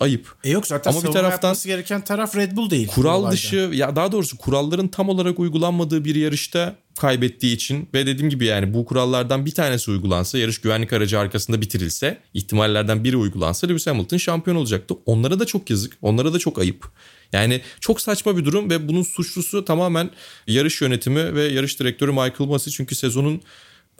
[0.00, 0.34] Ayıp.
[0.44, 2.88] E yok zaten Ama bir taraftan gereken taraf Red Bull değil.
[2.88, 8.30] Kural dışı ya daha doğrusu kuralların tam olarak uygulanmadığı bir yarışta kaybettiği için ve dediğim
[8.30, 13.66] gibi yani bu kurallardan bir tanesi uygulansa yarış güvenlik aracı arkasında bitirilse ihtimallerden biri uygulansa
[13.66, 14.94] Lewis Hamilton şampiyon olacaktı.
[15.06, 15.98] Onlara da çok yazık.
[16.02, 16.88] Onlara da çok ayıp.
[17.32, 20.10] Yani çok saçma bir durum ve bunun suçlusu tamamen
[20.46, 23.42] yarış yönetimi ve yarış direktörü Michael Masi çünkü sezonun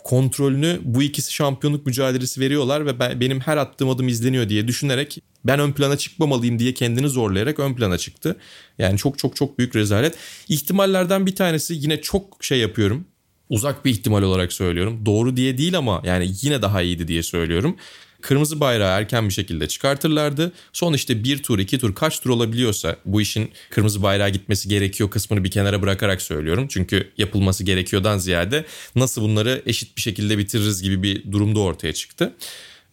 [0.04, 5.18] kontrolünü bu ikisi şampiyonluk mücadelesi veriyorlar ve ben, benim her attığım adım izleniyor diye düşünerek
[5.44, 8.36] ben ön plana çıkmamalıyım diye kendini zorlayarak ön plana çıktı.
[8.78, 10.14] Yani çok çok çok büyük rezalet.
[10.48, 13.04] İhtimallerden bir tanesi yine çok şey yapıyorum.
[13.48, 15.06] Uzak bir ihtimal olarak söylüyorum.
[15.06, 17.76] Doğru diye değil ama yani yine daha iyiydi diye söylüyorum.
[18.22, 20.52] Kırmızı bayrağı erken bir şekilde çıkartırlardı.
[20.72, 25.10] Son işte bir tur iki tur kaç tur olabiliyorsa bu işin kırmızı bayrağı gitmesi gerekiyor
[25.10, 26.66] kısmını bir kenara bırakarak söylüyorum.
[26.68, 28.64] Çünkü yapılması gerekiyordan ziyade
[28.96, 32.32] nasıl bunları eşit bir şekilde bitiririz gibi bir durumda ortaya çıktı.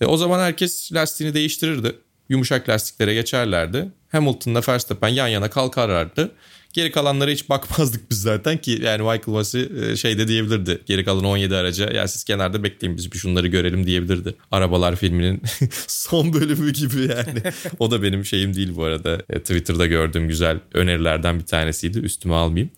[0.02, 1.96] E, o zaman herkes lastiğini değiştirirdi.
[2.30, 3.92] Yumuşak lastiklere geçerlerdi.
[4.12, 6.32] Hamilton'la Verstappen yan yana kalkarlardı.
[6.74, 10.82] Geri kalanlara hiç bakmazdık biz zaten ki yani Michael Masi e, şey de diyebilirdi.
[10.86, 14.36] Geri kalan 17 araca ya siz kenarda bekleyin biz bir şunları görelim diyebilirdi.
[14.52, 15.42] Arabalar filminin
[15.88, 17.54] son bölümü gibi yani.
[17.80, 19.22] o da benim şeyim değil bu arada.
[19.30, 22.00] E, Twitter'da gördüğüm güzel önerilerden bir tanesiydi.
[22.00, 22.72] Üstüme almayayım.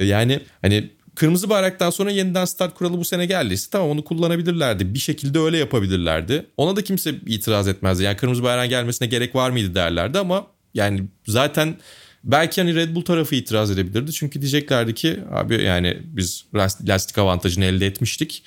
[0.00, 4.94] E, yani hani Kırmızı bayraktan sonra yeniden start kuralı bu sene geldiyse tamam onu kullanabilirlerdi.
[4.94, 6.46] Bir şekilde öyle yapabilirlerdi.
[6.56, 8.02] Ona da kimse itiraz etmezdi.
[8.02, 11.76] Yani kırmızı bayrağın gelmesine gerek var mıydı derlerdi ama yani zaten
[12.24, 14.12] Belki hani Red Bull tarafı itiraz edebilirdi.
[14.12, 16.44] Çünkü diyeceklerdi ki abi yani biz
[16.88, 18.42] lastik avantajını elde etmiştik.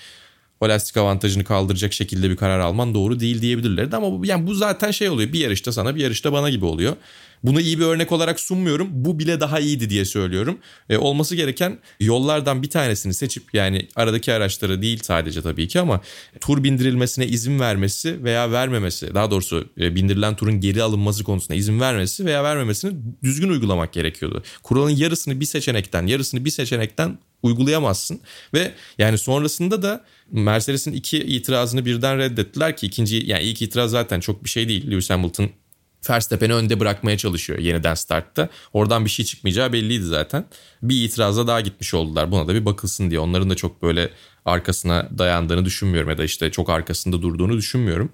[0.62, 3.96] O lastik avantajını kaldıracak şekilde bir karar alman doğru değil diyebilirlerdi.
[3.96, 5.34] Ama bu, yani bu zaten şey oluyor.
[5.34, 6.96] Bir yarışta sana bir yarışta bana gibi oluyor.
[7.44, 8.88] Bunu iyi bir örnek olarak sunmuyorum.
[8.92, 10.58] Bu bile daha iyiydi diye söylüyorum.
[10.90, 16.02] E, olması gereken yollardan bir tanesini seçip yani aradaki araçları değil sadece tabii ki ama
[16.40, 21.80] tur bindirilmesine izin vermesi veya vermemesi daha doğrusu e, bindirilen turun geri alınması konusunda izin
[21.80, 24.44] vermesi veya vermemesini düzgün uygulamak gerekiyordu.
[24.64, 28.22] Kuralın yarısını bir seçenekten yarısını bir seçenekten uygulayamazsın
[28.54, 34.20] ve yani sonrasında da Mercedes'in iki itirazını birden reddettiler ki ikinci yani ilk itiraz zaten
[34.20, 34.92] çok bir şey değil.
[34.92, 35.50] Lewis Hamilton
[36.10, 38.50] Verstappen'i önde bırakmaya çalışıyor yeniden startta.
[38.74, 40.46] Oradan bir şey çıkmayacağı belliydi zaten.
[40.82, 42.32] Bir itirazla daha gitmiş oldular.
[42.32, 43.20] Buna da bir bakılsın diye.
[43.20, 44.10] Onların da çok böyle
[44.46, 48.12] arkasına dayandığını düşünmüyorum ya da işte çok arkasında durduğunu düşünmüyorum.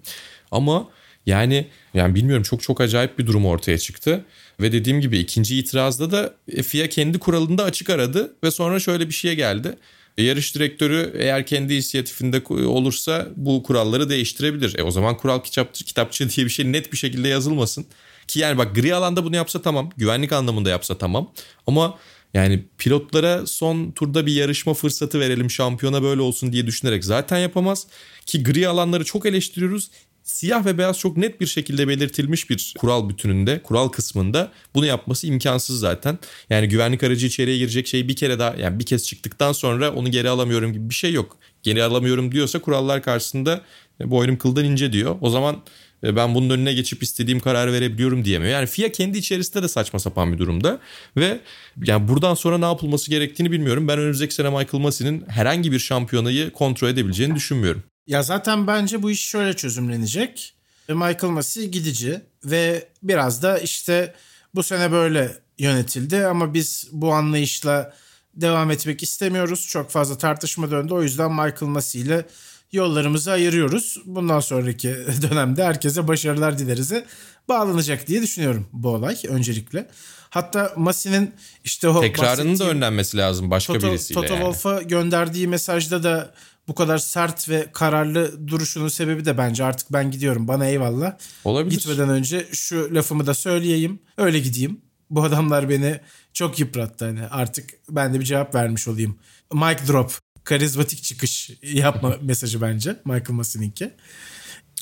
[0.51, 0.87] Ama
[1.25, 4.25] yani yani bilmiyorum çok çok acayip bir durum ortaya çıktı.
[4.59, 6.33] Ve dediğim gibi ikinci itirazda da
[6.63, 9.77] FIA kendi kuralında açık aradı ve sonra şöyle bir şeye geldi.
[10.17, 14.79] E, yarış direktörü eğer kendi inisiyatifinde olursa bu kuralları değiştirebilir.
[14.79, 17.85] E o zaman kural kitapçı, kitapçı diye bir şey net bir şekilde yazılmasın.
[18.27, 19.89] Ki yani bak gri alanda bunu yapsa tamam.
[19.97, 21.31] Güvenlik anlamında yapsa tamam.
[21.67, 21.97] Ama
[22.33, 27.87] yani pilotlara son turda bir yarışma fırsatı verelim şampiyona böyle olsun diye düşünerek zaten yapamaz.
[28.25, 29.91] Ki gri alanları çok eleştiriyoruz
[30.31, 35.27] siyah ve beyaz çok net bir şekilde belirtilmiş bir kural bütününde, kural kısmında bunu yapması
[35.27, 36.19] imkansız zaten.
[36.49, 40.11] Yani güvenlik aracı içeriye girecek şey bir kere daha yani bir kez çıktıktan sonra onu
[40.11, 41.37] geri alamıyorum gibi bir şey yok.
[41.63, 43.61] Geri alamıyorum diyorsa kurallar karşısında
[44.01, 45.15] e, boynum kıldan ince diyor.
[45.21, 45.63] O zaman
[46.03, 48.51] e, ben bunun önüne geçip istediğim kararı verebiliyorum diyemiyor.
[48.53, 50.79] Yani FIA kendi içerisinde de saçma sapan bir durumda
[51.17, 51.39] ve
[51.83, 53.87] yani buradan sonra ne yapılması gerektiğini bilmiyorum.
[53.87, 57.83] Ben önümüzdeki sene Michael Massey'nin herhangi bir şampiyonayı kontrol edebileceğini düşünmüyorum.
[58.07, 60.53] Ya zaten bence bu iş şöyle çözümlenecek.
[60.89, 64.13] Michael Massey gidici ve biraz da işte
[64.55, 67.93] bu sene böyle yönetildi ama biz bu anlayışla
[68.33, 69.67] devam etmek istemiyoruz.
[69.67, 70.93] Çok fazla tartışma döndü.
[70.93, 72.25] O yüzden Michael Massey ile
[72.71, 74.01] yollarımızı ayırıyoruz.
[74.05, 74.89] Bundan sonraki
[75.21, 77.05] dönemde herkese başarılar dilerize
[77.49, 79.87] bağlanacak diye düşünüyorum bu olay öncelikle.
[80.29, 81.33] Hatta Massey'nin
[81.63, 84.21] işte o tekrarının da önlenmesi lazım başka Toto, birisiyle.
[84.21, 84.43] Toto yani.
[84.43, 86.33] Wolff'a gönderdiği mesajda da
[86.67, 91.17] bu kadar sert ve kararlı duruşunun sebebi de bence artık ben gidiyorum bana eyvallah.
[91.43, 91.75] Olabilir.
[91.77, 94.81] Gitmeden önce şu lafımı da söyleyeyim öyle gideyim.
[95.09, 95.99] Bu adamlar beni
[96.33, 99.19] çok yıprattı hani artık ben de bir cevap vermiş olayım.
[99.53, 103.91] Mic drop karizmatik çıkış yapma mesajı bence Michael Massey'ninki.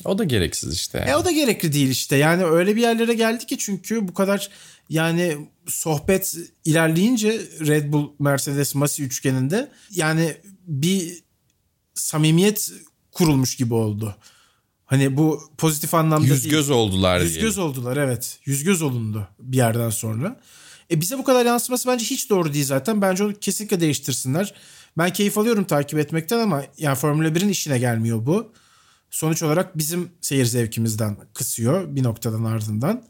[0.04, 0.98] O da gereksiz işte.
[0.98, 1.10] Yani.
[1.10, 2.16] E o da gerekli değil işte.
[2.16, 4.50] Yani öyle bir yerlere geldi ki çünkü bu kadar
[4.88, 11.22] Yani sohbet ilerleyince Red Bull Mercedes Masi üçgeninde yani bir
[12.00, 12.72] samimiyet
[13.12, 14.16] kurulmuş gibi oldu.
[14.86, 16.54] Hani bu pozitif anlamda Yüz değil.
[16.54, 18.38] göz oldular Yüz göz oldular evet.
[18.44, 20.40] Yüz göz olundu bir yerden sonra.
[20.90, 23.02] E bize bu kadar yansıması bence hiç doğru değil zaten.
[23.02, 24.54] Bence onu kesinlikle değiştirsinler.
[24.98, 28.52] Ben keyif alıyorum takip etmekten ama yani Formula 1'in işine gelmiyor bu.
[29.10, 33.04] Sonuç olarak bizim seyir zevkimizden kısıyor bir noktadan ardından.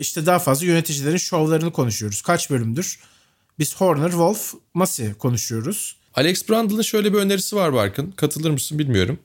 [0.00, 2.22] İşte daha fazla yöneticilerin şovlarını konuşuyoruz.
[2.22, 2.98] Kaç bölümdür?
[3.58, 5.96] Biz Horner, Wolf, Masi konuşuyoruz.
[6.16, 8.10] Alex Brandl'ın şöyle bir önerisi var Barkın.
[8.10, 9.18] Katılır mısın bilmiyorum.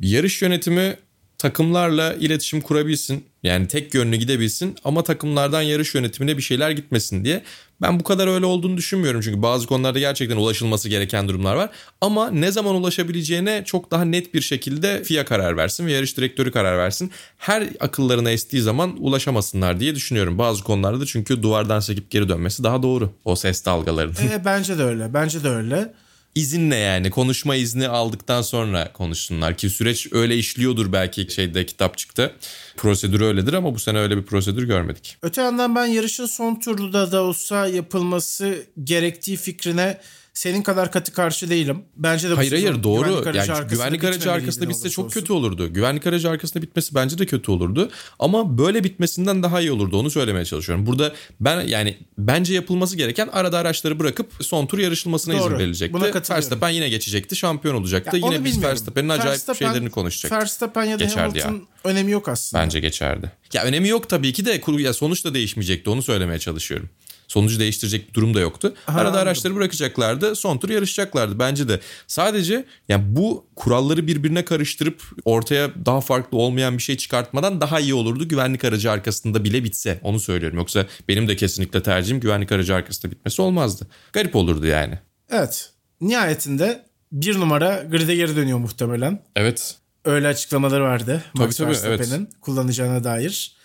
[0.00, 0.96] Yarış yönetimi
[1.38, 3.24] takımlarla iletişim kurabilsin.
[3.42, 7.42] Yani tek yönlü gidebilsin ama takımlardan yarış yönetimine bir şeyler gitmesin diye.
[7.82, 11.70] Ben bu kadar öyle olduğunu düşünmüyorum çünkü bazı konularda gerçekten ulaşılması gereken durumlar var.
[12.00, 16.52] Ama ne zaman ulaşabileceğine çok daha net bir şekilde FIA karar versin ve yarış direktörü
[16.52, 17.10] karar versin.
[17.38, 20.38] Her akıllarına estiği zaman ulaşamasınlar diye düşünüyorum.
[20.38, 24.14] Bazı konularda da çünkü duvardan sekip geri dönmesi daha doğru o ses dalgalarının.
[24.14, 25.14] E, bence de öyle.
[25.14, 25.92] Bence de öyle
[26.34, 32.32] izinle yani konuşma izni aldıktan sonra konuşsunlar ki süreç öyle işliyordur belki şeyde kitapçıkta.
[32.76, 35.16] Prosedür öyledir ama bu sene öyle bir prosedür görmedik.
[35.22, 40.00] Öte yandan ben yarışın son turda da olsa yapılması gerektiği fikrine
[40.34, 41.82] senin kadar katı karşı değilim.
[41.96, 43.08] Bence de Hayır hayır doğru.
[43.08, 45.20] Güvenlik aracı yani güvenlik aracı arkasında bitse çok olsun.
[45.20, 45.72] kötü olurdu.
[45.72, 47.90] Güvenlik aracı arkasında bitmesi bence de kötü olurdu.
[48.18, 49.98] Ama böyle bitmesinden daha iyi olurdu.
[49.98, 50.86] Onu söylemeye çalışıyorum.
[50.86, 55.40] Burada ben yani bence yapılması gereken arada araçları bırakıp son tur yarışılmasına doğru.
[55.40, 55.92] izin verilecekti.
[55.94, 57.36] Buna Verstappen yine geçecekti.
[57.36, 58.16] Şampiyon olacaktı.
[58.16, 60.40] Ya yine biz Verstappen'in acayip Verstappen, şeylerini konuşacaktık.
[60.40, 61.90] Verstappen ya da Geçerdi Hamilton ya.
[61.90, 62.62] önemi yok aslında.
[62.62, 63.32] Bence geçerdi.
[63.52, 65.90] Ya önemi yok tabii ki de ya sonuç da değişmeyecekti.
[65.90, 66.88] Onu söylemeye çalışıyorum
[67.32, 68.74] sonucu değiştirecek bir durum da yoktu.
[68.86, 69.26] Aha, Arada anladım.
[69.26, 70.36] araçları bırakacaklardı.
[70.36, 71.80] Son tur yarışacaklardı bence de.
[72.06, 77.94] Sadece yani bu kuralları birbirine karıştırıp ortaya daha farklı olmayan bir şey çıkartmadan daha iyi
[77.94, 78.28] olurdu.
[78.28, 80.00] Güvenlik aracı arkasında bile bitse.
[80.02, 80.58] Onu söylüyorum.
[80.58, 83.86] Yoksa benim de kesinlikle tercihim güvenlik aracı arkasında bitmesi olmazdı.
[84.12, 84.98] Garip olurdu yani.
[85.30, 85.70] Evet.
[86.00, 89.22] Nihayetinde bir numara grid'e geri dönüyor muhtemelen.
[89.36, 89.76] Evet.
[90.04, 91.24] Öyle açıklamaları vardı.
[91.36, 92.08] Tabii Max tabii evet.
[92.40, 93.56] kullanacağına dair.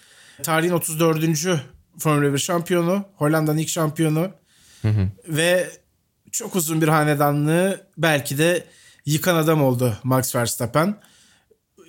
[0.44, 1.24] Tarihin 34.
[2.00, 3.06] Formula 1 şampiyonu.
[3.16, 4.32] Hollanda'nın ilk şampiyonu.
[4.82, 5.10] Hı hı.
[5.28, 5.70] Ve
[6.32, 8.68] çok uzun bir hanedanlığı belki de
[9.06, 11.02] yıkan adam oldu Max Verstappen.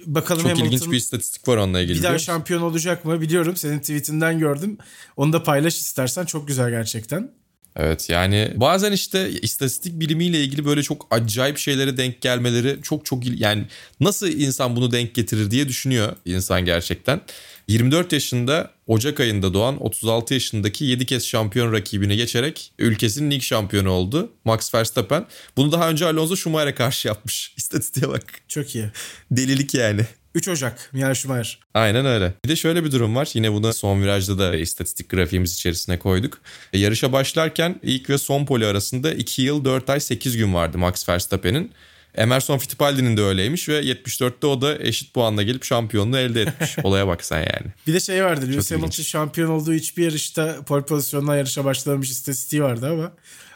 [0.06, 1.98] Bakalım Çok Hamilton ilginç bir istatistik var onunla ilgili.
[1.98, 3.56] Bir daha şampiyon olacak mı biliyorum.
[3.56, 4.78] Senin tweetinden gördüm.
[5.16, 6.24] Onu da paylaş istersen.
[6.24, 7.30] Çok güzel gerçekten.
[7.76, 13.40] Evet yani bazen işte istatistik bilimiyle ilgili böyle çok acayip şeylere denk gelmeleri çok çok
[13.40, 13.66] yani
[14.00, 17.20] nasıl insan bunu denk getirir diye düşünüyor insan gerçekten.
[17.68, 23.90] 24 yaşında Ocak ayında doğan 36 yaşındaki 7 kez şampiyon rakibine geçerek ülkesinin ilk şampiyonu
[23.90, 24.32] oldu.
[24.44, 25.26] Max Verstappen.
[25.56, 27.54] Bunu daha önce Alonso Schumacher'e karşı yapmış.
[27.56, 28.24] İstatistiğe bak.
[28.48, 28.90] Çok iyi.
[29.30, 30.06] Delilik yani.
[30.34, 31.58] 3 Ocak Michael Schumacher.
[31.74, 32.34] Aynen öyle.
[32.44, 33.28] Bir de şöyle bir durum var.
[33.34, 36.40] Yine bunu son virajda da istatistik grafiğimiz içerisine koyduk.
[36.72, 40.78] E, yarışa başlarken ilk ve son poli arasında 2 yıl 4 ay 8 gün vardı
[40.78, 41.72] Max Verstappen'in.
[42.18, 46.78] Emerson Fittipaldi'nin de öyleymiş ve 74'te o da eşit puanla gelip şampiyonluğu elde etmiş.
[46.82, 47.66] Olaya bak sen yani.
[47.86, 48.46] Bir de şey vardı.
[48.46, 53.12] Lewis Hamilton şampiyon olduğu hiçbir yarışta pole pozisyonuna yarışa başlamış istatistiği vardı ama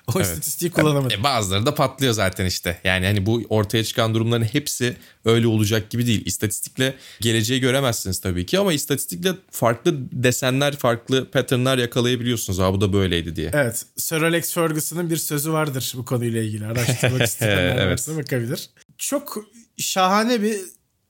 [0.06, 0.26] o evet.
[0.26, 1.14] istatistiği kullanamadı.
[1.14, 2.80] E, bazıları da patlıyor zaten işte.
[2.84, 6.22] Yani hani bu ortaya çıkan durumların hepsi öyle olacak gibi değil.
[6.26, 12.58] İstatistikle geleceği göremezsiniz tabii ki ama istatistikle farklı desenler, farklı patternlar yakalayabiliyorsunuz.
[12.58, 13.50] Ha bu da böyleydi diye.
[13.54, 13.86] Evet.
[13.96, 16.66] Sir Alex Ferguson'ın bir sözü vardır bu konuyla ilgili.
[16.66, 17.92] Araştırmak isteyenler evet.
[17.92, 18.70] varsa bakabilir.
[18.98, 19.44] Çok
[19.78, 20.60] şahane bir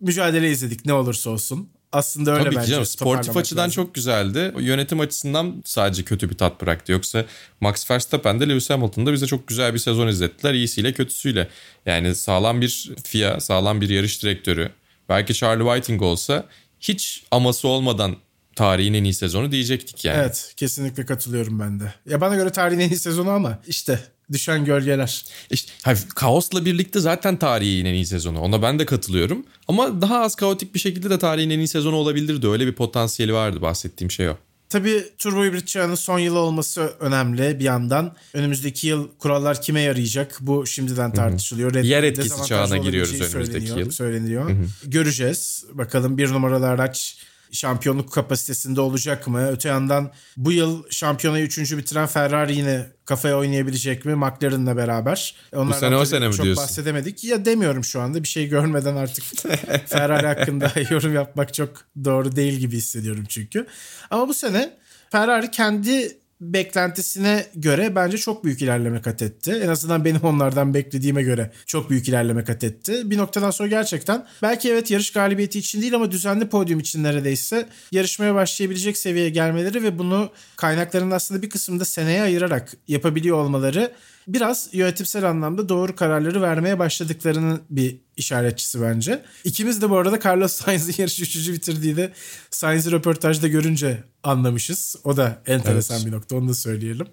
[0.00, 1.68] mücadele izledik ne olursa olsun.
[1.92, 2.70] Aslında öyle Tabii bence.
[2.70, 3.84] Canım, sportif açıdan lazım.
[3.84, 4.54] çok güzeldi.
[4.58, 6.92] Yönetim açısından sadece kötü bir tat bıraktı.
[6.92, 7.24] Yoksa
[7.60, 10.54] Max Verstappen de Lewis Hamilton da bize çok güzel bir sezon izlettiler.
[10.54, 11.48] İyisiyle kötüsüyle.
[11.86, 14.70] Yani sağlam bir FIA, sağlam bir yarış direktörü.
[15.08, 16.44] Belki Charlie Whiting olsa
[16.80, 18.16] hiç aması olmadan
[18.56, 20.18] tarihin en iyi sezonu diyecektik yani.
[20.18, 21.94] Evet kesinlikle katılıyorum ben de.
[22.06, 24.00] Ya bana göre tarihin en iyi sezonu ama işte
[24.32, 25.24] düşen gölgeler.
[25.50, 28.40] İşte hayır, kaosla birlikte zaten tarihin en iyi sezonu.
[28.40, 29.46] Ona ben de katılıyorum.
[29.68, 32.48] Ama daha az kaotik bir şekilde de tarihin en iyi sezonu olabilirdi.
[32.48, 34.36] Öyle bir potansiyeli vardı bahsettiğim şey o.
[34.72, 38.14] Tabii Turbo Hybrid çağının son yılı olması önemli bir yandan.
[38.34, 40.38] Önümüzdeki yıl kurallar kime yarayacak?
[40.40, 41.74] Bu şimdiden tartışılıyor.
[41.74, 43.90] Red Yer etkisi çağına giriyoruz önümüzdeki yıl.
[43.90, 44.50] Söyleniyor.
[44.50, 44.66] Hı hı.
[44.84, 45.64] Göreceğiz.
[45.72, 47.16] Bakalım bir numaralı araç
[47.52, 49.48] şampiyonluk kapasitesinde olacak mı?
[49.48, 55.34] Öte yandan bu yıl şampiyonayı üçüncü bitiren Ferrari yine kafaya oynayabilecek mi McLaren'la beraber?
[55.52, 56.64] Onlardan bu sene o sene mi çok diyorsun?
[56.64, 57.24] bahsedemedik.
[57.24, 59.24] Ya demiyorum şu anda bir şey görmeden artık
[59.86, 61.70] Ferrari hakkında yorum yapmak çok
[62.04, 63.66] doğru değil gibi hissediyorum çünkü.
[64.10, 64.76] Ama bu sene
[65.10, 69.60] Ferrari kendi beklentisine göre bence çok büyük ilerleme kat etti.
[69.64, 73.10] En azından benim onlardan beklediğime göre çok büyük ilerleme kat etti.
[73.10, 77.68] Bir noktadan sonra gerçekten belki evet yarış galibiyeti için değil ama düzenli podyum için neredeyse
[77.92, 83.92] yarışmaya başlayabilecek seviyeye gelmeleri ve bunu kaynakların aslında bir kısmında seneye ayırarak yapabiliyor olmaları
[84.28, 89.22] biraz yönetimsel anlamda doğru kararları vermeye başladıklarının bir işaretçisi bence.
[89.44, 92.12] İkimiz de bu arada Carlos Sainz'in yarış üçüncü bitirdiği de
[92.50, 94.96] Sainz'i röportajda görünce anlamışız.
[95.04, 96.06] O da enteresan evet.
[96.06, 97.06] bir nokta onu da söyleyelim.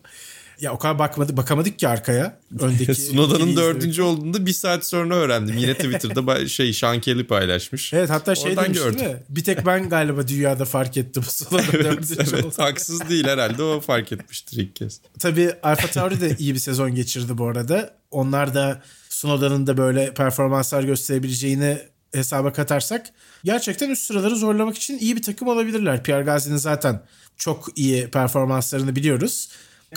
[0.61, 2.39] Ya o kadar bakmadık, bakamadık ki arkaya.
[2.59, 5.57] Öndeki Sunoda'nın dördüncü olduğunda bir saat sonra öğrendim.
[5.57, 7.93] Yine Twitter'da şey Şankeli paylaşmış.
[7.93, 8.99] Evet hatta şey Oradan demiş gördüm.
[8.99, 9.23] değil mi?
[9.29, 12.53] Bir tek ben galiba dünyada fark ettim Sunoda evet, dördüncü evet, oldu.
[12.57, 15.01] Haksız değil herhalde o fark etmiştir ilk kez.
[15.19, 17.93] Tabii Alfa Tauri de iyi bir sezon geçirdi bu arada.
[18.11, 21.77] Onlar da Sunoda'nın da böyle performanslar gösterebileceğini
[22.13, 23.05] hesaba katarsak
[23.43, 26.03] gerçekten üst sıraları zorlamak için iyi bir takım olabilirler.
[26.03, 27.01] Pierre Gasly'nin zaten
[27.37, 29.49] çok iyi performanslarını biliyoruz.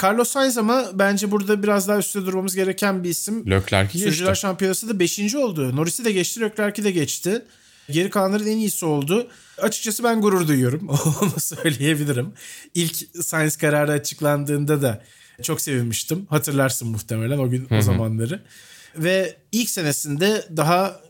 [0.03, 3.51] Carlos Sainz ama bence burada biraz daha üstte durmamız gereken bir isim.
[3.51, 3.99] Leclerc'i geçti.
[3.99, 5.35] Sürücüler Şampiyonası da 5.
[5.35, 5.77] oldu.
[5.77, 7.43] Norris'i de geçti, Leclerc'i de geçti.
[7.91, 9.29] Geri kalanların en iyisi oldu.
[9.59, 10.89] Açıkçası ben gurur duyuyorum.
[11.23, 12.33] Onu söyleyebilirim.
[12.75, 15.05] İlk Sainz kararı açıklandığında da
[15.43, 16.27] çok sevinmiştim.
[16.31, 17.79] Hatırlarsın muhtemelen o gün Hı-hı.
[17.79, 18.43] o zamanları.
[18.97, 21.01] Ve ilk senesinde daha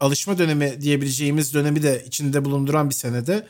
[0.00, 3.46] alışma dönemi diyebileceğimiz dönemi de içinde bulunduran bir senede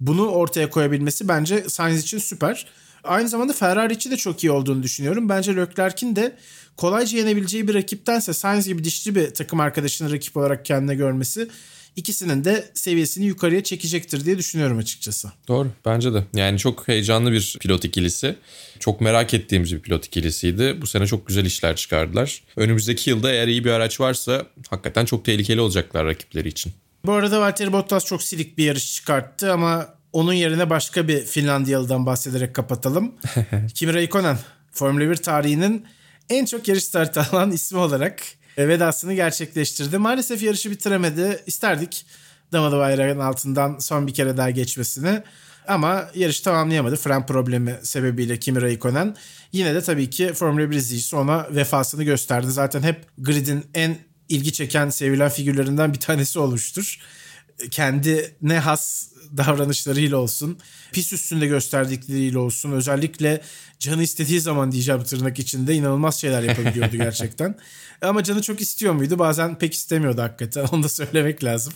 [0.00, 2.66] bunu ortaya koyabilmesi bence Sainz için süper.
[3.04, 5.28] Aynı zamanda Ferrari için de çok iyi olduğunu düşünüyorum.
[5.28, 6.36] Bence Leclerc'in de
[6.76, 11.48] kolayca yenebileceği bir rakiptense Sainz gibi dişli bir takım arkadaşını rakip olarak kendine görmesi
[11.96, 15.32] ikisinin de seviyesini yukarıya çekecektir diye düşünüyorum açıkçası.
[15.48, 16.24] Doğru bence de.
[16.34, 18.36] Yani çok heyecanlı bir pilot ikilisi.
[18.80, 20.78] Çok merak ettiğimiz bir pilot ikilisiydi.
[20.82, 22.42] Bu sene çok güzel işler çıkardılar.
[22.56, 26.72] Önümüzdeki yılda eğer iyi bir araç varsa hakikaten çok tehlikeli olacaklar rakipleri için.
[27.04, 32.06] Bu arada Valtteri Bottas çok silik bir yarış çıkarttı ama onun yerine başka bir Finlandiyalı'dan
[32.06, 33.14] bahsederek kapatalım.
[33.74, 34.38] Kimi Raikkonen,
[34.72, 35.86] Formula 1 tarihinin
[36.28, 38.22] en çok yarış startı alan ismi olarak
[38.58, 39.98] vedasını gerçekleştirdi.
[39.98, 41.42] Maalesef yarışı bitiremedi.
[41.46, 42.06] İsterdik
[42.52, 45.22] damalı bayrağın altından son bir kere daha geçmesini.
[45.68, 46.96] Ama yarışı tamamlayamadı.
[46.96, 49.16] Fren problemi sebebiyle Kimi Raikkonen.
[49.52, 52.50] Yine de tabii ki Formula 1 izleyicisi ona vefasını gösterdi.
[52.50, 53.98] Zaten hep gridin en
[54.28, 56.98] ilgi çeken, sevilen figürlerinden bir tanesi olmuştur.
[57.70, 60.58] Kendi ne has davranışlarıyla olsun,
[60.92, 63.40] pis üstünde gösterdikleriyle olsun, özellikle
[63.78, 67.54] canı istediği zaman diyeceğim tırnak içinde inanılmaz şeyler yapabiliyordu gerçekten.
[68.02, 69.18] Ama canı çok istiyor muydu?
[69.18, 70.64] Bazen pek istemiyordu hakikaten.
[70.72, 71.72] Onu da söylemek lazım.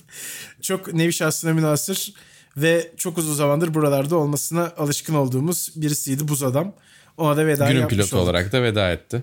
[0.63, 2.15] Çok nevi şahsına münasır
[2.57, 6.75] ve çok uzun zamandır buralarda olmasına alışkın olduğumuz birisiydi buz adam.
[7.17, 8.25] Ona da veda Günün pilotu olduk.
[8.25, 9.23] olarak da veda etti.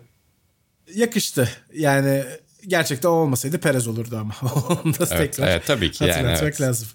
[0.96, 1.50] Yakıştı.
[1.74, 2.24] Yani
[2.68, 4.36] gerçekten o olmasaydı Perez olurdu ama.
[4.70, 6.62] Onu da evet, tekrar evet, tabii ki yani, evet.
[6.62, 6.88] lazım.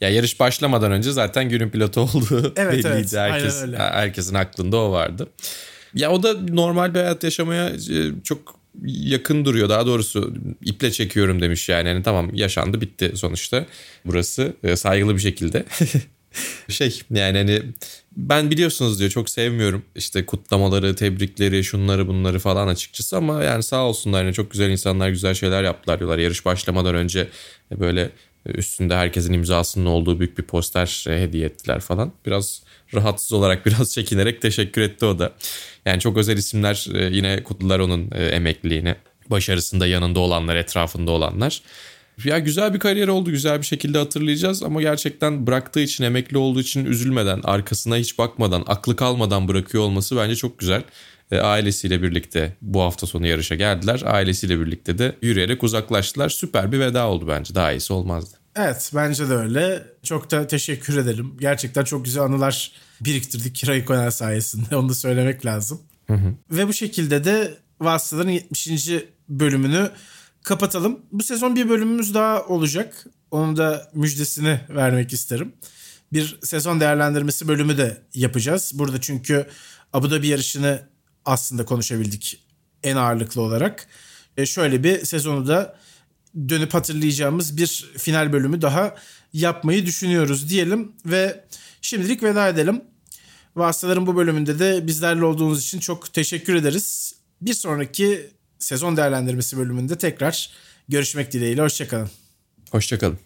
[0.00, 2.86] Ya yarış başlamadan önce zaten günün pilotu olduğu evet, belliydi.
[2.88, 5.28] Evet, Herkes, herkesin aklında o vardı.
[5.94, 9.68] Ya o da normal bir hayat yaşamaya e, çok yakın duruyor.
[9.68, 11.88] Daha doğrusu iple çekiyorum demiş yani.
[11.88, 13.66] yani tamam yaşandı bitti sonuçta
[14.04, 15.64] burası e, saygılı bir şekilde.
[16.68, 17.62] şey yani hani
[18.16, 23.84] ben biliyorsunuz diyor çok sevmiyorum işte kutlamaları, tebrikleri, şunları bunları falan açıkçası ama yani sağ
[23.84, 26.18] olsunlar yani çok güzel insanlar güzel şeyler yaptılar diyorlar.
[26.18, 27.28] Yarış başlamadan önce
[27.80, 28.10] böyle
[28.54, 32.12] üstünde herkesin imzasının olduğu büyük bir poster hediye ettiler falan.
[32.26, 32.62] Biraz
[32.94, 35.32] rahatsız olarak biraz çekinerek teşekkür etti o da.
[35.84, 38.94] Yani çok özel isimler e, yine kutlular onun e, emekliliğini.
[39.30, 41.62] Başarısında yanında olanlar, etrafında olanlar.
[42.24, 43.30] Ya güzel bir kariyer oldu.
[43.30, 48.64] Güzel bir şekilde hatırlayacağız ama gerçekten bıraktığı için, emekli olduğu için üzülmeden, arkasına hiç bakmadan,
[48.66, 50.82] aklı kalmadan bırakıyor olması bence çok güzel.
[51.30, 54.02] E, ailesiyle birlikte bu hafta sonu yarışa geldiler.
[54.04, 56.28] Ailesiyle birlikte de yürüyerek uzaklaştılar.
[56.28, 57.54] Süper bir veda oldu bence.
[57.54, 58.36] Daha iyisi olmazdı.
[58.56, 59.84] Evet bence de öyle.
[60.02, 61.36] Çok da teşekkür ederim.
[61.40, 64.76] Gerçekten çok güzel anılar biriktirdik Kira Ikonen sayesinde.
[64.76, 65.80] Onu da söylemek lazım.
[66.06, 66.34] Hı hı.
[66.50, 68.90] Ve bu şekilde de Vasıtaların 70.
[69.28, 69.90] bölümünü
[70.42, 71.00] kapatalım.
[71.12, 73.06] Bu sezon bir bölümümüz daha olacak.
[73.30, 75.52] Onun da müjdesini vermek isterim.
[76.12, 78.72] Bir sezon değerlendirmesi bölümü de yapacağız.
[78.74, 79.46] Burada çünkü
[79.92, 80.82] Abu Dhabi yarışını
[81.26, 82.40] aslında konuşabildik
[82.82, 83.86] en ağırlıklı olarak.
[84.36, 85.76] E şöyle bir sezonu da
[86.48, 88.94] dönüp hatırlayacağımız bir final bölümü daha
[89.32, 91.44] yapmayı düşünüyoruz diyelim ve
[91.82, 92.80] şimdilik veda edelim.
[93.56, 97.14] Vasıtaların bu bölümünde de bizlerle olduğunuz için çok teşekkür ederiz.
[97.42, 100.50] Bir sonraki sezon değerlendirmesi bölümünde tekrar
[100.88, 101.62] görüşmek dileğiyle.
[101.62, 102.10] Hoşçakalın.
[102.70, 103.25] Hoşçakalın.